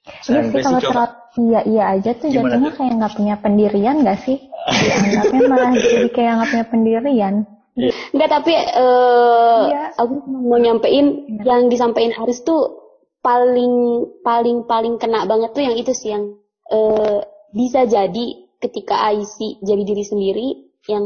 [0.05, 1.17] Iya sih kalau terlalu
[1.49, 4.37] iya iya aja tuh jatuhnya kayak nggak punya pendirian gak sih?
[4.69, 7.35] Anggapnya malah jadi kayak nggak punya pendirian.
[8.13, 9.85] Enggak tapi uh, iya.
[9.97, 11.45] aku mau nyampein Bener.
[11.49, 12.85] yang disampaikan Aris tuh
[13.25, 16.37] paling paling paling kena banget tuh yang itu sih yang
[16.69, 17.25] uh,
[17.57, 18.27] bisa jadi
[18.61, 20.49] ketika IC jadi diri sendiri
[20.85, 21.05] yang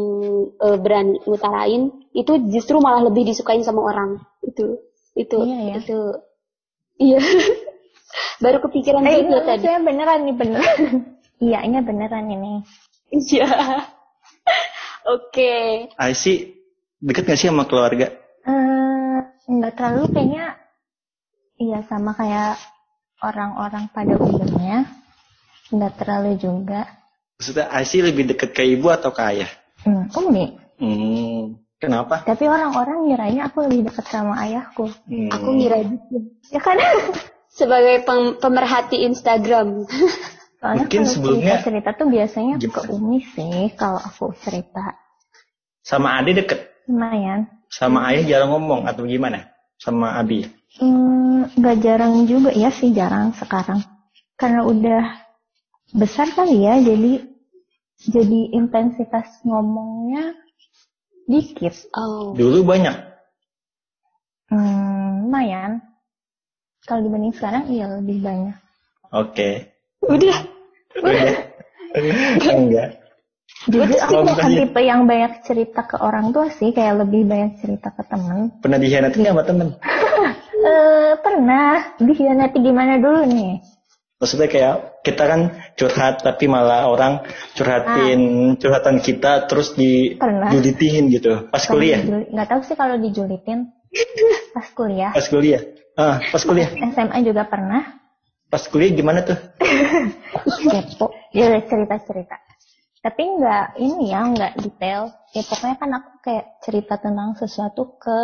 [0.58, 4.82] uh, berani utarain itu justru malah lebih disukain sama orang itu
[5.14, 5.74] itu iya, ya.
[5.78, 5.98] itu
[7.00, 7.18] iya.
[8.42, 9.66] Baru kepikiran eh, juga tadi.
[9.66, 10.64] saya beneran nih bener.
[11.38, 12.66] Iya ini beneran ini.
[13.14, 13.46] Iya.
[15.14, 15.30] Oke.
[15.30, 15.66] Okay.
[15.94, 16.50] IC
[16.98, 18.10] deket gak sih sama keluarga?
[18.42, 20.58] Uh, nggak terlalu kayaknya.
[21.62, 22.58] Iya sama kayak
[23.22, 24.90] orang-orang pada umumnya.
[25.70, 26.90] Nggak terlalu juga.
[27.38, 29.50] Maksudnya IC lebih deket ke ibu atau ke ayah?
[29.86, 30.58] Hmm, umi.
[30.82, 32.22] Hmm, kenapa?
[32.26, 34.90] Tapi orang-orang ngiranya aku lebih dekat sama ayahku.
[35.06, 35.30] Hmm.
[35.32, 36.16] Aku ngira gitu.
[36.50, 36.76] Ya kan?
[37.58, 39.88] Sebagai pem pemerhati Instagram.
[40.58, 42.74] Soalnya Mungkin sebelumnya cerita, cerita tuh biasanya gimana?
[42.74, 44.98] ke Umi sih kalau aku cerita.
[45.86, 46.66] Sama Ade deket?
[46.90, 47.46] Lumayan.
[47.70, 49.54] Sama ayah jarang ngomong atau gimana?
[49.78, 50.50] Sama Abi?
[50.82, 53.86] Hmm, gak jarang juga ya sih jarang sekarang.
[54.34, 55.02] Karena udah
[55.94, 57.22] besar kali ya jadi
[58.02, 60.34] jadi intensitas ngomongnya
[61.28, 61.74] dikit.
[61.92, 62.32] Oh.
[62.32, 62.96] Dulu banyak.
[64.48, 65.84] Hmm, lumayan.
[66.88, 68.56] Kalau dibanding sekarang iya lebih banyak.
[69.12, 69.36] Oke.
[69.36, 69.54] Okay.
[70.08, 70.38] Udah.
[71.04, 71.32] Udah.
[72.48, 72.90] Enggak.
[73.68, 77.92] Jadi aku bukan tipe yang banyak cerita ke orang tua sih, kayak lebih banyak cerita
[77.92, 78.54] ke temen.
[78.64, 79.68] Pernah dikhianati sama temen?
[79.76, 81.96] uh, pernah.
[82.00, 83.60] Dikhianati gimana dulu nih?
[84.18, 85.40] Maksudnya kayak kita kan
[85.78, 87.22] curhat tapi malah orang
[87.54, 88.58] curhatin ah.
[88.58, 91.46] curhatan kita terus dijulitin gitu.
[91.54, 92.00] Pas Pernah kuliah.
[92.26, 93.70] Nggak tahu sih kalau dijulitin.
[94.58, 95.14] Pas kuliah.
[95.14, 95.62] Pas kuliah.
[95.98, 96.70] Ah, pas kuliah.
[96.94, 97.98] SMA juga pernah.
[98.46, 99.34] Pas kuliah gimana tuh?
[100.70, 101.10] Kepo.
[101.34, 102.38] Ya cerita-cerita.
[103.02, 105.10] Tapi nggak ini ya, nggak detail.
[105.34, 108.20] Ya pokoknya kan aku kayak cerita tentang sesuatu ke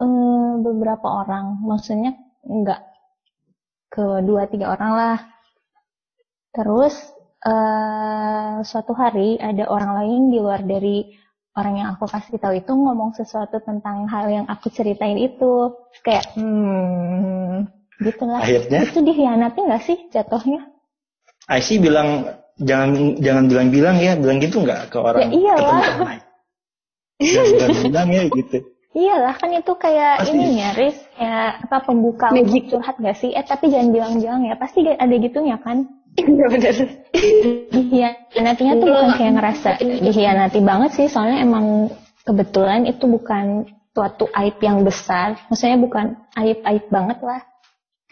[0.00, 1.60] um, beberapa orang.
[1.68, 2.16] Maksudnya
[2.48, 2.93] nggak
[3.94, 5.18] ke dua tiga orang lah.
[6.50, 6.98] Terus
[7.46, 11.14] uh, suatu hari ada orang lain di luar dari
[11.54, 15.70] orang yang aku kasih tahu itu ngomong sesuatu tentang hal yang aku ceritain itu
[16.02, 17.70] kayak hmm
[18.02, 18.42] gitu lah.
[18.42, 20.66] Akhirnya itu dikhianati nggak sih jatuhnya?
[21.46, 22.08] Aisyah bilang
[22.58, 26.18] jangan jangan bilang-bilang ya bilang gitu nggak ke orang ya, iyalah.
[27.22, 30.38] jangan bilang ya gitu Iyalah kan itu kayak pasti.
[30.38, 32.46] ini nyaris ya apa pembuka Magic.
[32.46, 33.34] untuk curhat gak sih?
[33.34, 35.90] Eh tapi jangan bilang-bilang ya pasti ada gitunya kan?
[36.14, 36.74] Iya benar.
[37.74, 41.90] Dihianatinya tuh bukan kayak ngerasa dihianati banget sih soalnya emang
[42.22, 45.42] kebetulan itu bukan suatu aib yang besar.
[45.50, 47.42] Maksudnya bukan aib-aib banget lah.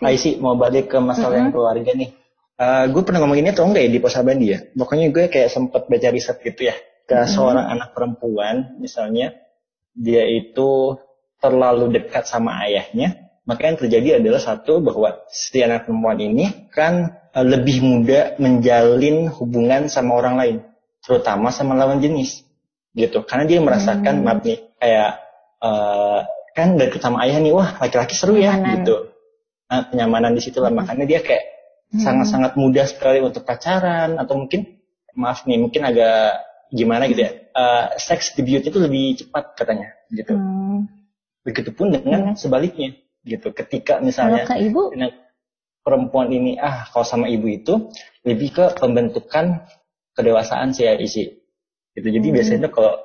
[0.03, 1.41] Hai sih mau balik ke masalah uh -huh.
[1.47, 2.11] yang keluarga nih.
[2.59, 4.59] Uh, gue pernah ngomong ini atau enggak ya di pos abadi ya?
[4.75, 6.75] Pokoknya gue kayak sempet baca riset gitu ya
[7.07, 7.31] ke uh -huh.
[7.31, 9.31] seorang anak perempuan misalnya
[9.93, 10.97] dia itu
[11.43, 17.19] terlalu dekat sama ayahnya, maka yang terjadi adalah satu bahwa si anak perempuan ini kan
[17.35, 20.57] uh, lebih mudah menjalin hubungan sama orang lain,
[21.03, 22.47] terutama sama lawan jenis,
[22.95, 23.27] gitu.
[23.27, 24.25] Karena dia merasakan, hmm.
[24.25, 25.11] maaf nih, kayak
[25.59, 26.21] uh,
[26.55, 29.11] kan dekat sama ayah nih, wah laki-laki seru ya, gitu.
[29.67, 30.79] Nah, kenyamanan di situ lah, hmm.
[30.79, 31.45] makanya dia kayak
[31.91, 31.99] hmm.
[31.99, 32.61] sangat-sangat hmm.
[32.63, 34.79] mudah sekali untuk pacaran atau mungkin
[35.19, 36.39] maaf nih, mungkin agak
[36.73, 40.35] gimana gitu ya uh, seks debut itu lebih cepat katanya gitu.
[40.37, 40.89] Hmm.
[41.47, 42.39] Begitupun dengan hmm.
[42.39, 43.53] sebaliknya gitu.
[43.55, 44.93] Ketika misalnya ibu?
[45.83, 47.91] perempuan ini ah kalau sama ibu itu
[48.23, 49.67] lebih ke pembentukan
[50.15, 51.43] kedewasaan sih ya isi.
[51.93, 52.09] Gitu.
[52.09, 52.37] Jadi hmm.
[52.39, 52.97] biasanya kalau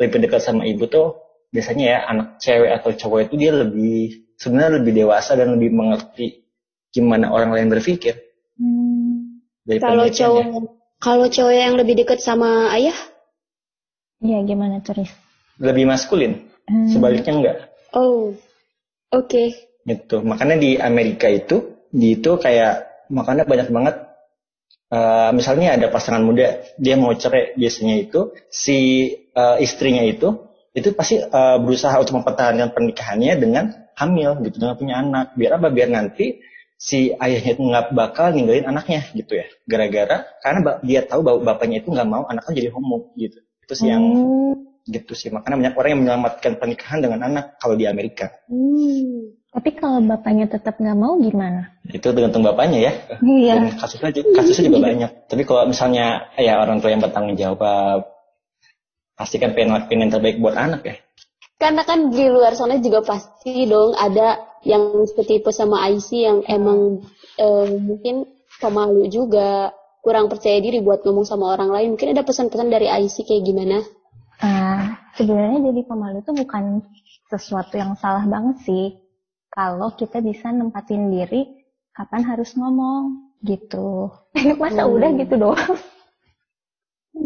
[0.00, 1.20] lebih dekat sama ibu tuh
[1.52, 6.48] biasanya ya anak cewek atau cowok itu dia lebih sebenarnya lebih dewasa dan lebih mengerti
[6.88, 8.16] gimana orang lain berpikir.
[8.56, 9.44] Hmm.
[9.68, 10.44] Kalau cowok
[11.02, 12.94] kalau cowok yang lebih dekat sama ayah
[14.22, 15.10] Iya, gimana terus?
[15.58, 16.46] Lebih maskulin.
[16.70, 16.88] Hmm.
[16.88, 17.56] Sebaliknya enggak.
[17.90, 18.38] Oh,
[19.10, 19.26] oke.
[19.26, 19.46] Okay.
[19.82, 20.22] Gitu.
[20.22, 23.96] Makanya di Amerika itu, di itu kayak makanya banyak banget.
[24.92, 30.92] Uh, misalnya ada pasangan muda, dia mau cerai biasanya itu si uh, istrinya itu itu
[30.96, 33.64] pasti uh, berusaha untuk mempertahankan pernikahannya dengan
[33.96, 36.40] hamil gitu dengan punya anak biar apa biar nanti
[36.80, 41.84] si ayahnya itu nggak bakal ninggalin anaknya gitu ya gara-gara karena dia tahu bahwa bapaknya
[41.84, 44.86] itu nggak mau anaknya jadi homo gitu itu sih yang hmm.
[44.90, 49.50] gitu sih makanya banyak orang yang menyelamatkan pernikahan dengan anak kalau di Amerika hmm.
[49.54, 52.92] tapi kalau bapaknya tetap nggak mau gimana itu tergantung bapaknya ya
[53.22, 53.54] iya.
[53.58, 58.12] Dan kasusnya kasusnya juga banyak tapi kalau misalnya ya orang tua yang bertanggung jawab
[59.22, 60.96] pasti kan pengen lakuin yang terbaik buat anak ya.
[61.60, 67.06] Karena kan di luar sana juga pasti dong ada yang setipe sama IC yang emang
[67.38, 68.26] eh, mungkin
[68.58, 69.70] pemalu juga
[70.02, 71.88] kurang percaya diri buat ngomong sama orang lain.
[71.94, 73.78] Mungkin ada pesan-pesan dari IC kayak gimana?
[74.42, 76.82] Uh, sebenarnya jadi pemalu itu bukan
[77.30, 78.98] sesuatu yang salah banget sih.
[79.54, 81.46] Kalau kita bisa nempatin diri
[81.94, 84.10] kapan harus ngomong gitu.
[84.34, 84.94] Enak masa hmm.
[84.98, 85.78] udah gitu doang.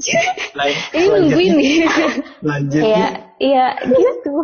[0.93, 1.87] Ini nungguin nih.
[2.49, 2.83] Lanjut.
[2.83, 3.07] Iya,
[3.39, 4.37] iya gitu.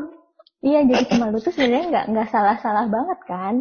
[0.63, 3.55] Iya jadi pemalu tuh sebenarnya nggak nggak salah-salah banget kan.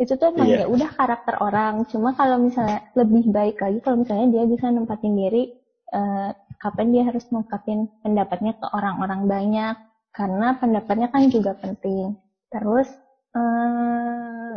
[0.00, 0.64] Itu tuh emang yeah.
[0.64, 1.84] ya udah karakter orang.
[1.92, 5.52] Cuma kalau misalnya lebih baik lagi kalau misalnya dia bisa nempatin diri
[5.92, 9.76] uh, kapan dia harus mengungkapin pendapatnya ke orang-orang banyak
[10.16, 12.16] karena pendapatnya kan juga penting.
[12.48, 12.88] Terus
[13.36, 14.56] uh,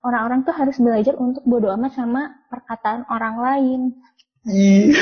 [0.00, 3.80] orang-orang tuh harus belajar untuk bodo amat sama perkataan orang lain.
[4.48, 4.96] Iya.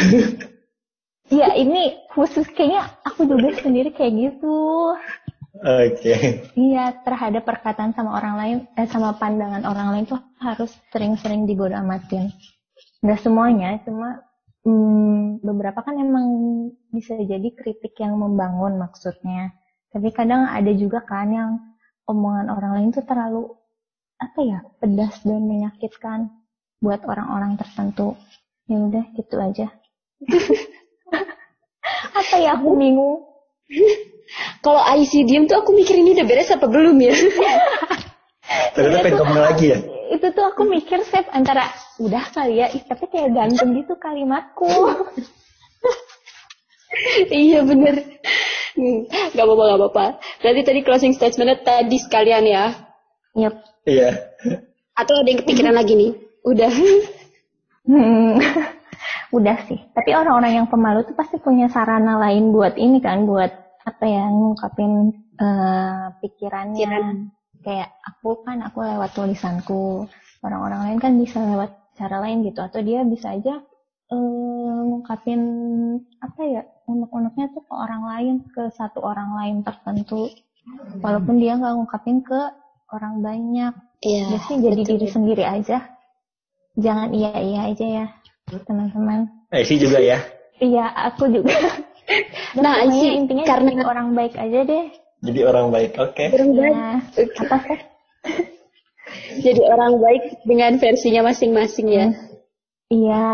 [1.29, 4.59] Iya, ini khusus kayaknya aku juga sendiri kayak gitu.
[5.59, 5.99] Oke.
[5.99, 6.25] Okay.
[6.55, 11.75] Iya, terhadap perkataan sama orang lain, eh, sama pandangan orang lain tuh harus sering-sering dibodo
[11.75, 12.31] amatin.
[13.03, 14.23] Gak semuanya, cuma
[14.63, 16.27] hmm, beberapa kan emang
[16.95, 19.51] bisa jadi kritik yang membangun maksudnya.
[19.91, 21.51] Tapi kadang ada juga kan yang
[22.07, 23.51] omongan orang lain tuh terlalu
[24.19, 26.31] apa ya pedas dan menyakitkan
[26.79, 28.15] buat orang-orang tertentu.
[28.71, 29.67] Ya udah gitu aja.
[32.19, 33.28] apa ya aku bingung
[34.65, 37.15] kalau IC diem tuh aku mikir ini udah beres apa belum ya?
[38.77, 39.79] Ternyata pengen lagi ya?
[40.09, 41.69] Itu tuh aku mikir save antara
[42.01, 44.69] udah kali ya tapi kayak ganteng gitu kalimatku.
[47.29, 48.01] Iya bener.
[49.37, 50.05] Gak apa-apa gak apa-apa.
[50.41, 52.65] Berarti tadi closing statementnya tadi sekalian ya?
[53.37, 53.55] Yep.
[53.87, 54.11] iya.
[54.97, 56.13] Atau ada yang kepikiran lagi nih?
[56.43, 56.73] Udah.
[57.85, 58.41] Hmm
[59.33, 59.81] udah sih.
[59.93, 63.53] Tapi orang-orang yang pemalu tuh pasti punya sarana lain buat ini kan buat
[63.85, 64.93] apa ya ngungkapin
[65.41, 66.89] uh, pikirannya.
[66.89, 67.19] Pikiran.
[67.59, 70.07] kayak aku kan aku lewat tulisanku.
[70.41, 72.63] Orang-orang lain kan bisa lewat cara lain gitu.
[72.63, 73.61] Atau dia bisa aja
[74.15, 75.41] uh, ngungkapin
[76.23, 80.31] apa ya unek-uneknya tuh ke orang lain ke satu orang lain tertentu.
[81.03, 82.41] Walaupun dia nggak ngungkapin ke
[82.89, 83.75] orang banyak.
[83.99, 84.91] Iya, jadi betul.
[84.95, 85.91] diri sendiri aja.
[86.79, 88.07] Jangan iya iya aja ya
[88.65, 89.29] teman-teman.
[89.53, 90.19] Eh, sih juga ya?
[90.59, 91.55] Iya, aku juga.
[92.63, 94.87] nah, sih intinya karena jadi orang baik aja deh.
[95.19, 96.15] Jadi orang baik, oke.
[96.15, 96.29] Okay.
[96.31, 96.75] Orang baik.
[96.75, 96.91] Ya,
[97.43, 97.81] apa sih?
[99.47, 102.07] jadi orang baik dengan versinya masing-masing ya.
[102.09, 102.27] Hmm.
[102.89, 103.31] Iya.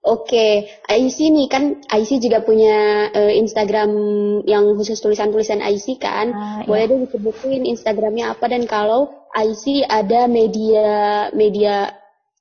[0.00, 0.52] Oke, okay.
[0.88, 3.92] IC nih kan IC juga punya uh, Instagram
[4.48, 6.32] yang khusus tulisan-tulisan IC kan.
[6.32, 6.90] Uh, Boleh iya.
[6.96, 10.88] deh disebutin Instagramnya apa dan kalau IC ada media
[11.36, 11.99] media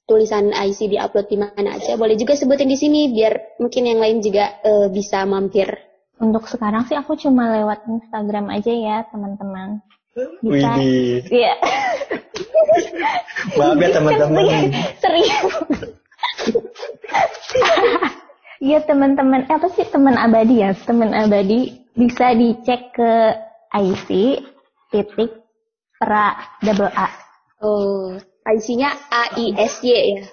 [0.10, 1.93] tulisan IC di-upload di mana aja.
[1.93, 5.70] Boleh juga sebutin di sini biar mungkin yang lain juga uh, bisa mampir.
[6.20, 9.80] Untuk sekarang sih aku cuma lewat Instagram aja ya, teman-teman.
[10.43, 10.76] Bisa.
[11.30, 11.53] Iya.
[13.55, 14.45] Maaf ya teman-teman.
[14.99, 15.53] Serius.
[18.60, 20.76] Iya teman-teman, eh, apa sih teman abadi ya?
[20.76, 23.12] Teman abadi bisa dicek ke
[23.72, 24.07] IC
[24.91, 25.32] titik
[25.95, 27.07] pra double A.
[27.64, 28.20] Oh,
[28.55, 30.25] IC-nya AISY ya?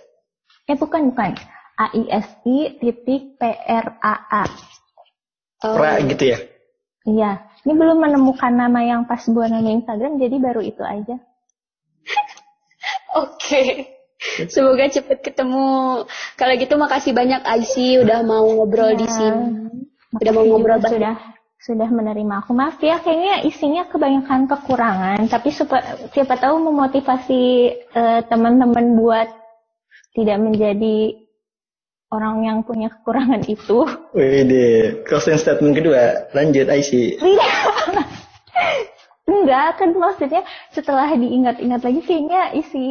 [0.66, 1.36] Eh bukan bukan.
[1.76, 4.44] AISI titik PRAA.
[5.64, 5.76] Oh.
[5.76, 6.38] Pra gitu ya?
[7.04, 7.32] Iya.
[7.66, 11.16] Ini belum menemukan nama yang pas buat nama Instagram, jadi baru itu aja.
[13.20, 13.36] Oke.
[13.36, 13.68] okay.
[14.48, 16.02] Semoga cepet ketemu.
[16.40, 19.44] Kalau gitu makasih banyak IC udah mau ngobrol ya, di sini.
[20.16, 20.98] Udah mau ngobrol banget.
[20.98, 22.52] Sudah sudah menerima aku.
[22.52, 27.42] Maaf ya, kayaknya isinya kebanyakan kekurangan, tapi siapa, siapa tahu memotivasi
[27.96, 29.28] uh, teman-teman buat
[30.16, 31.26] tidak menjadi
[32.12, 33.84] orang yang punya kekurangan itu.
[34.16, 37.18] Wih, deh, closing statement kedua, lanjut IC.
[39.26, 42.86] Enggak, kan maksudnya setelah diingat-ingat lagi kayaknya isi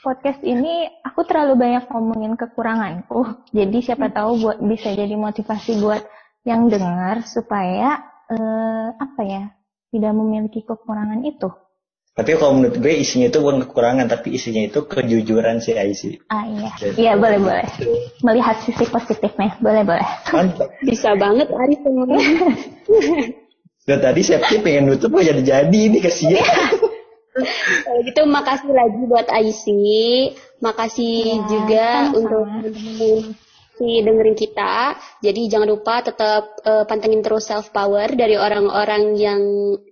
[0.00, 3.44] podcast ini aku terlalu banyak ngomongin kekuranganku.
[3.52, 6.02] Jadi siapa tahu buat bisa jadi motivasi buat
[6.42, 9.44] yang dengar supaya uh, apa ya
[9.92, 11.50] tidak memiliki kekurangan itu.
[12.12, 16.20] Tapi kalau menurut gue isinya itu bukan kekurangan, tapi isinya itu kejujuran si Aisy.
[16.28, 17.64] Ah iya, Jadi, iya boleh boleh.
[18.20, 20.08] Melihat sisi positifnya, boleh boleh.
[20.28, 20.68] Mantap.
[20.88, 21.80] Bisa banget Ari
[23.88, 26.44] Dan tadi Septi pengen nutup kok jadi-jadi ini kasihan.
[27.88, 32.18] Kalau gitu makasih lagi buat Aisy, makasih ya, juga sama -sama.
[32.20, 32.46] untuk
[33.82, 34.94] masih dengerin kita.
[35.18, 39.42] Jadi jangan lupa tetap uh, pantengin terus self power dari orang-orang yang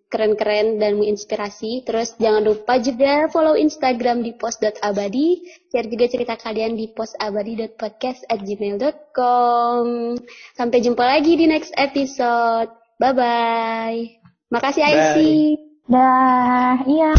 [0.06, 1.82] keren-keren dan menginspirasi.
[1.82, 5.42] Terus jangan lupa juga follow Instagram di post.abadi.
[5.74, 9.86] Share juga cerita kalian di postabadi.podcast@gmail.com.
[10.54, 12.70] Sampai jumpa lagi di next episode.
[13.02, 13.98] Bye bye.
[14.54, 15.58] Makasih Aisy.
[15.90, 17.10] Dah, iya.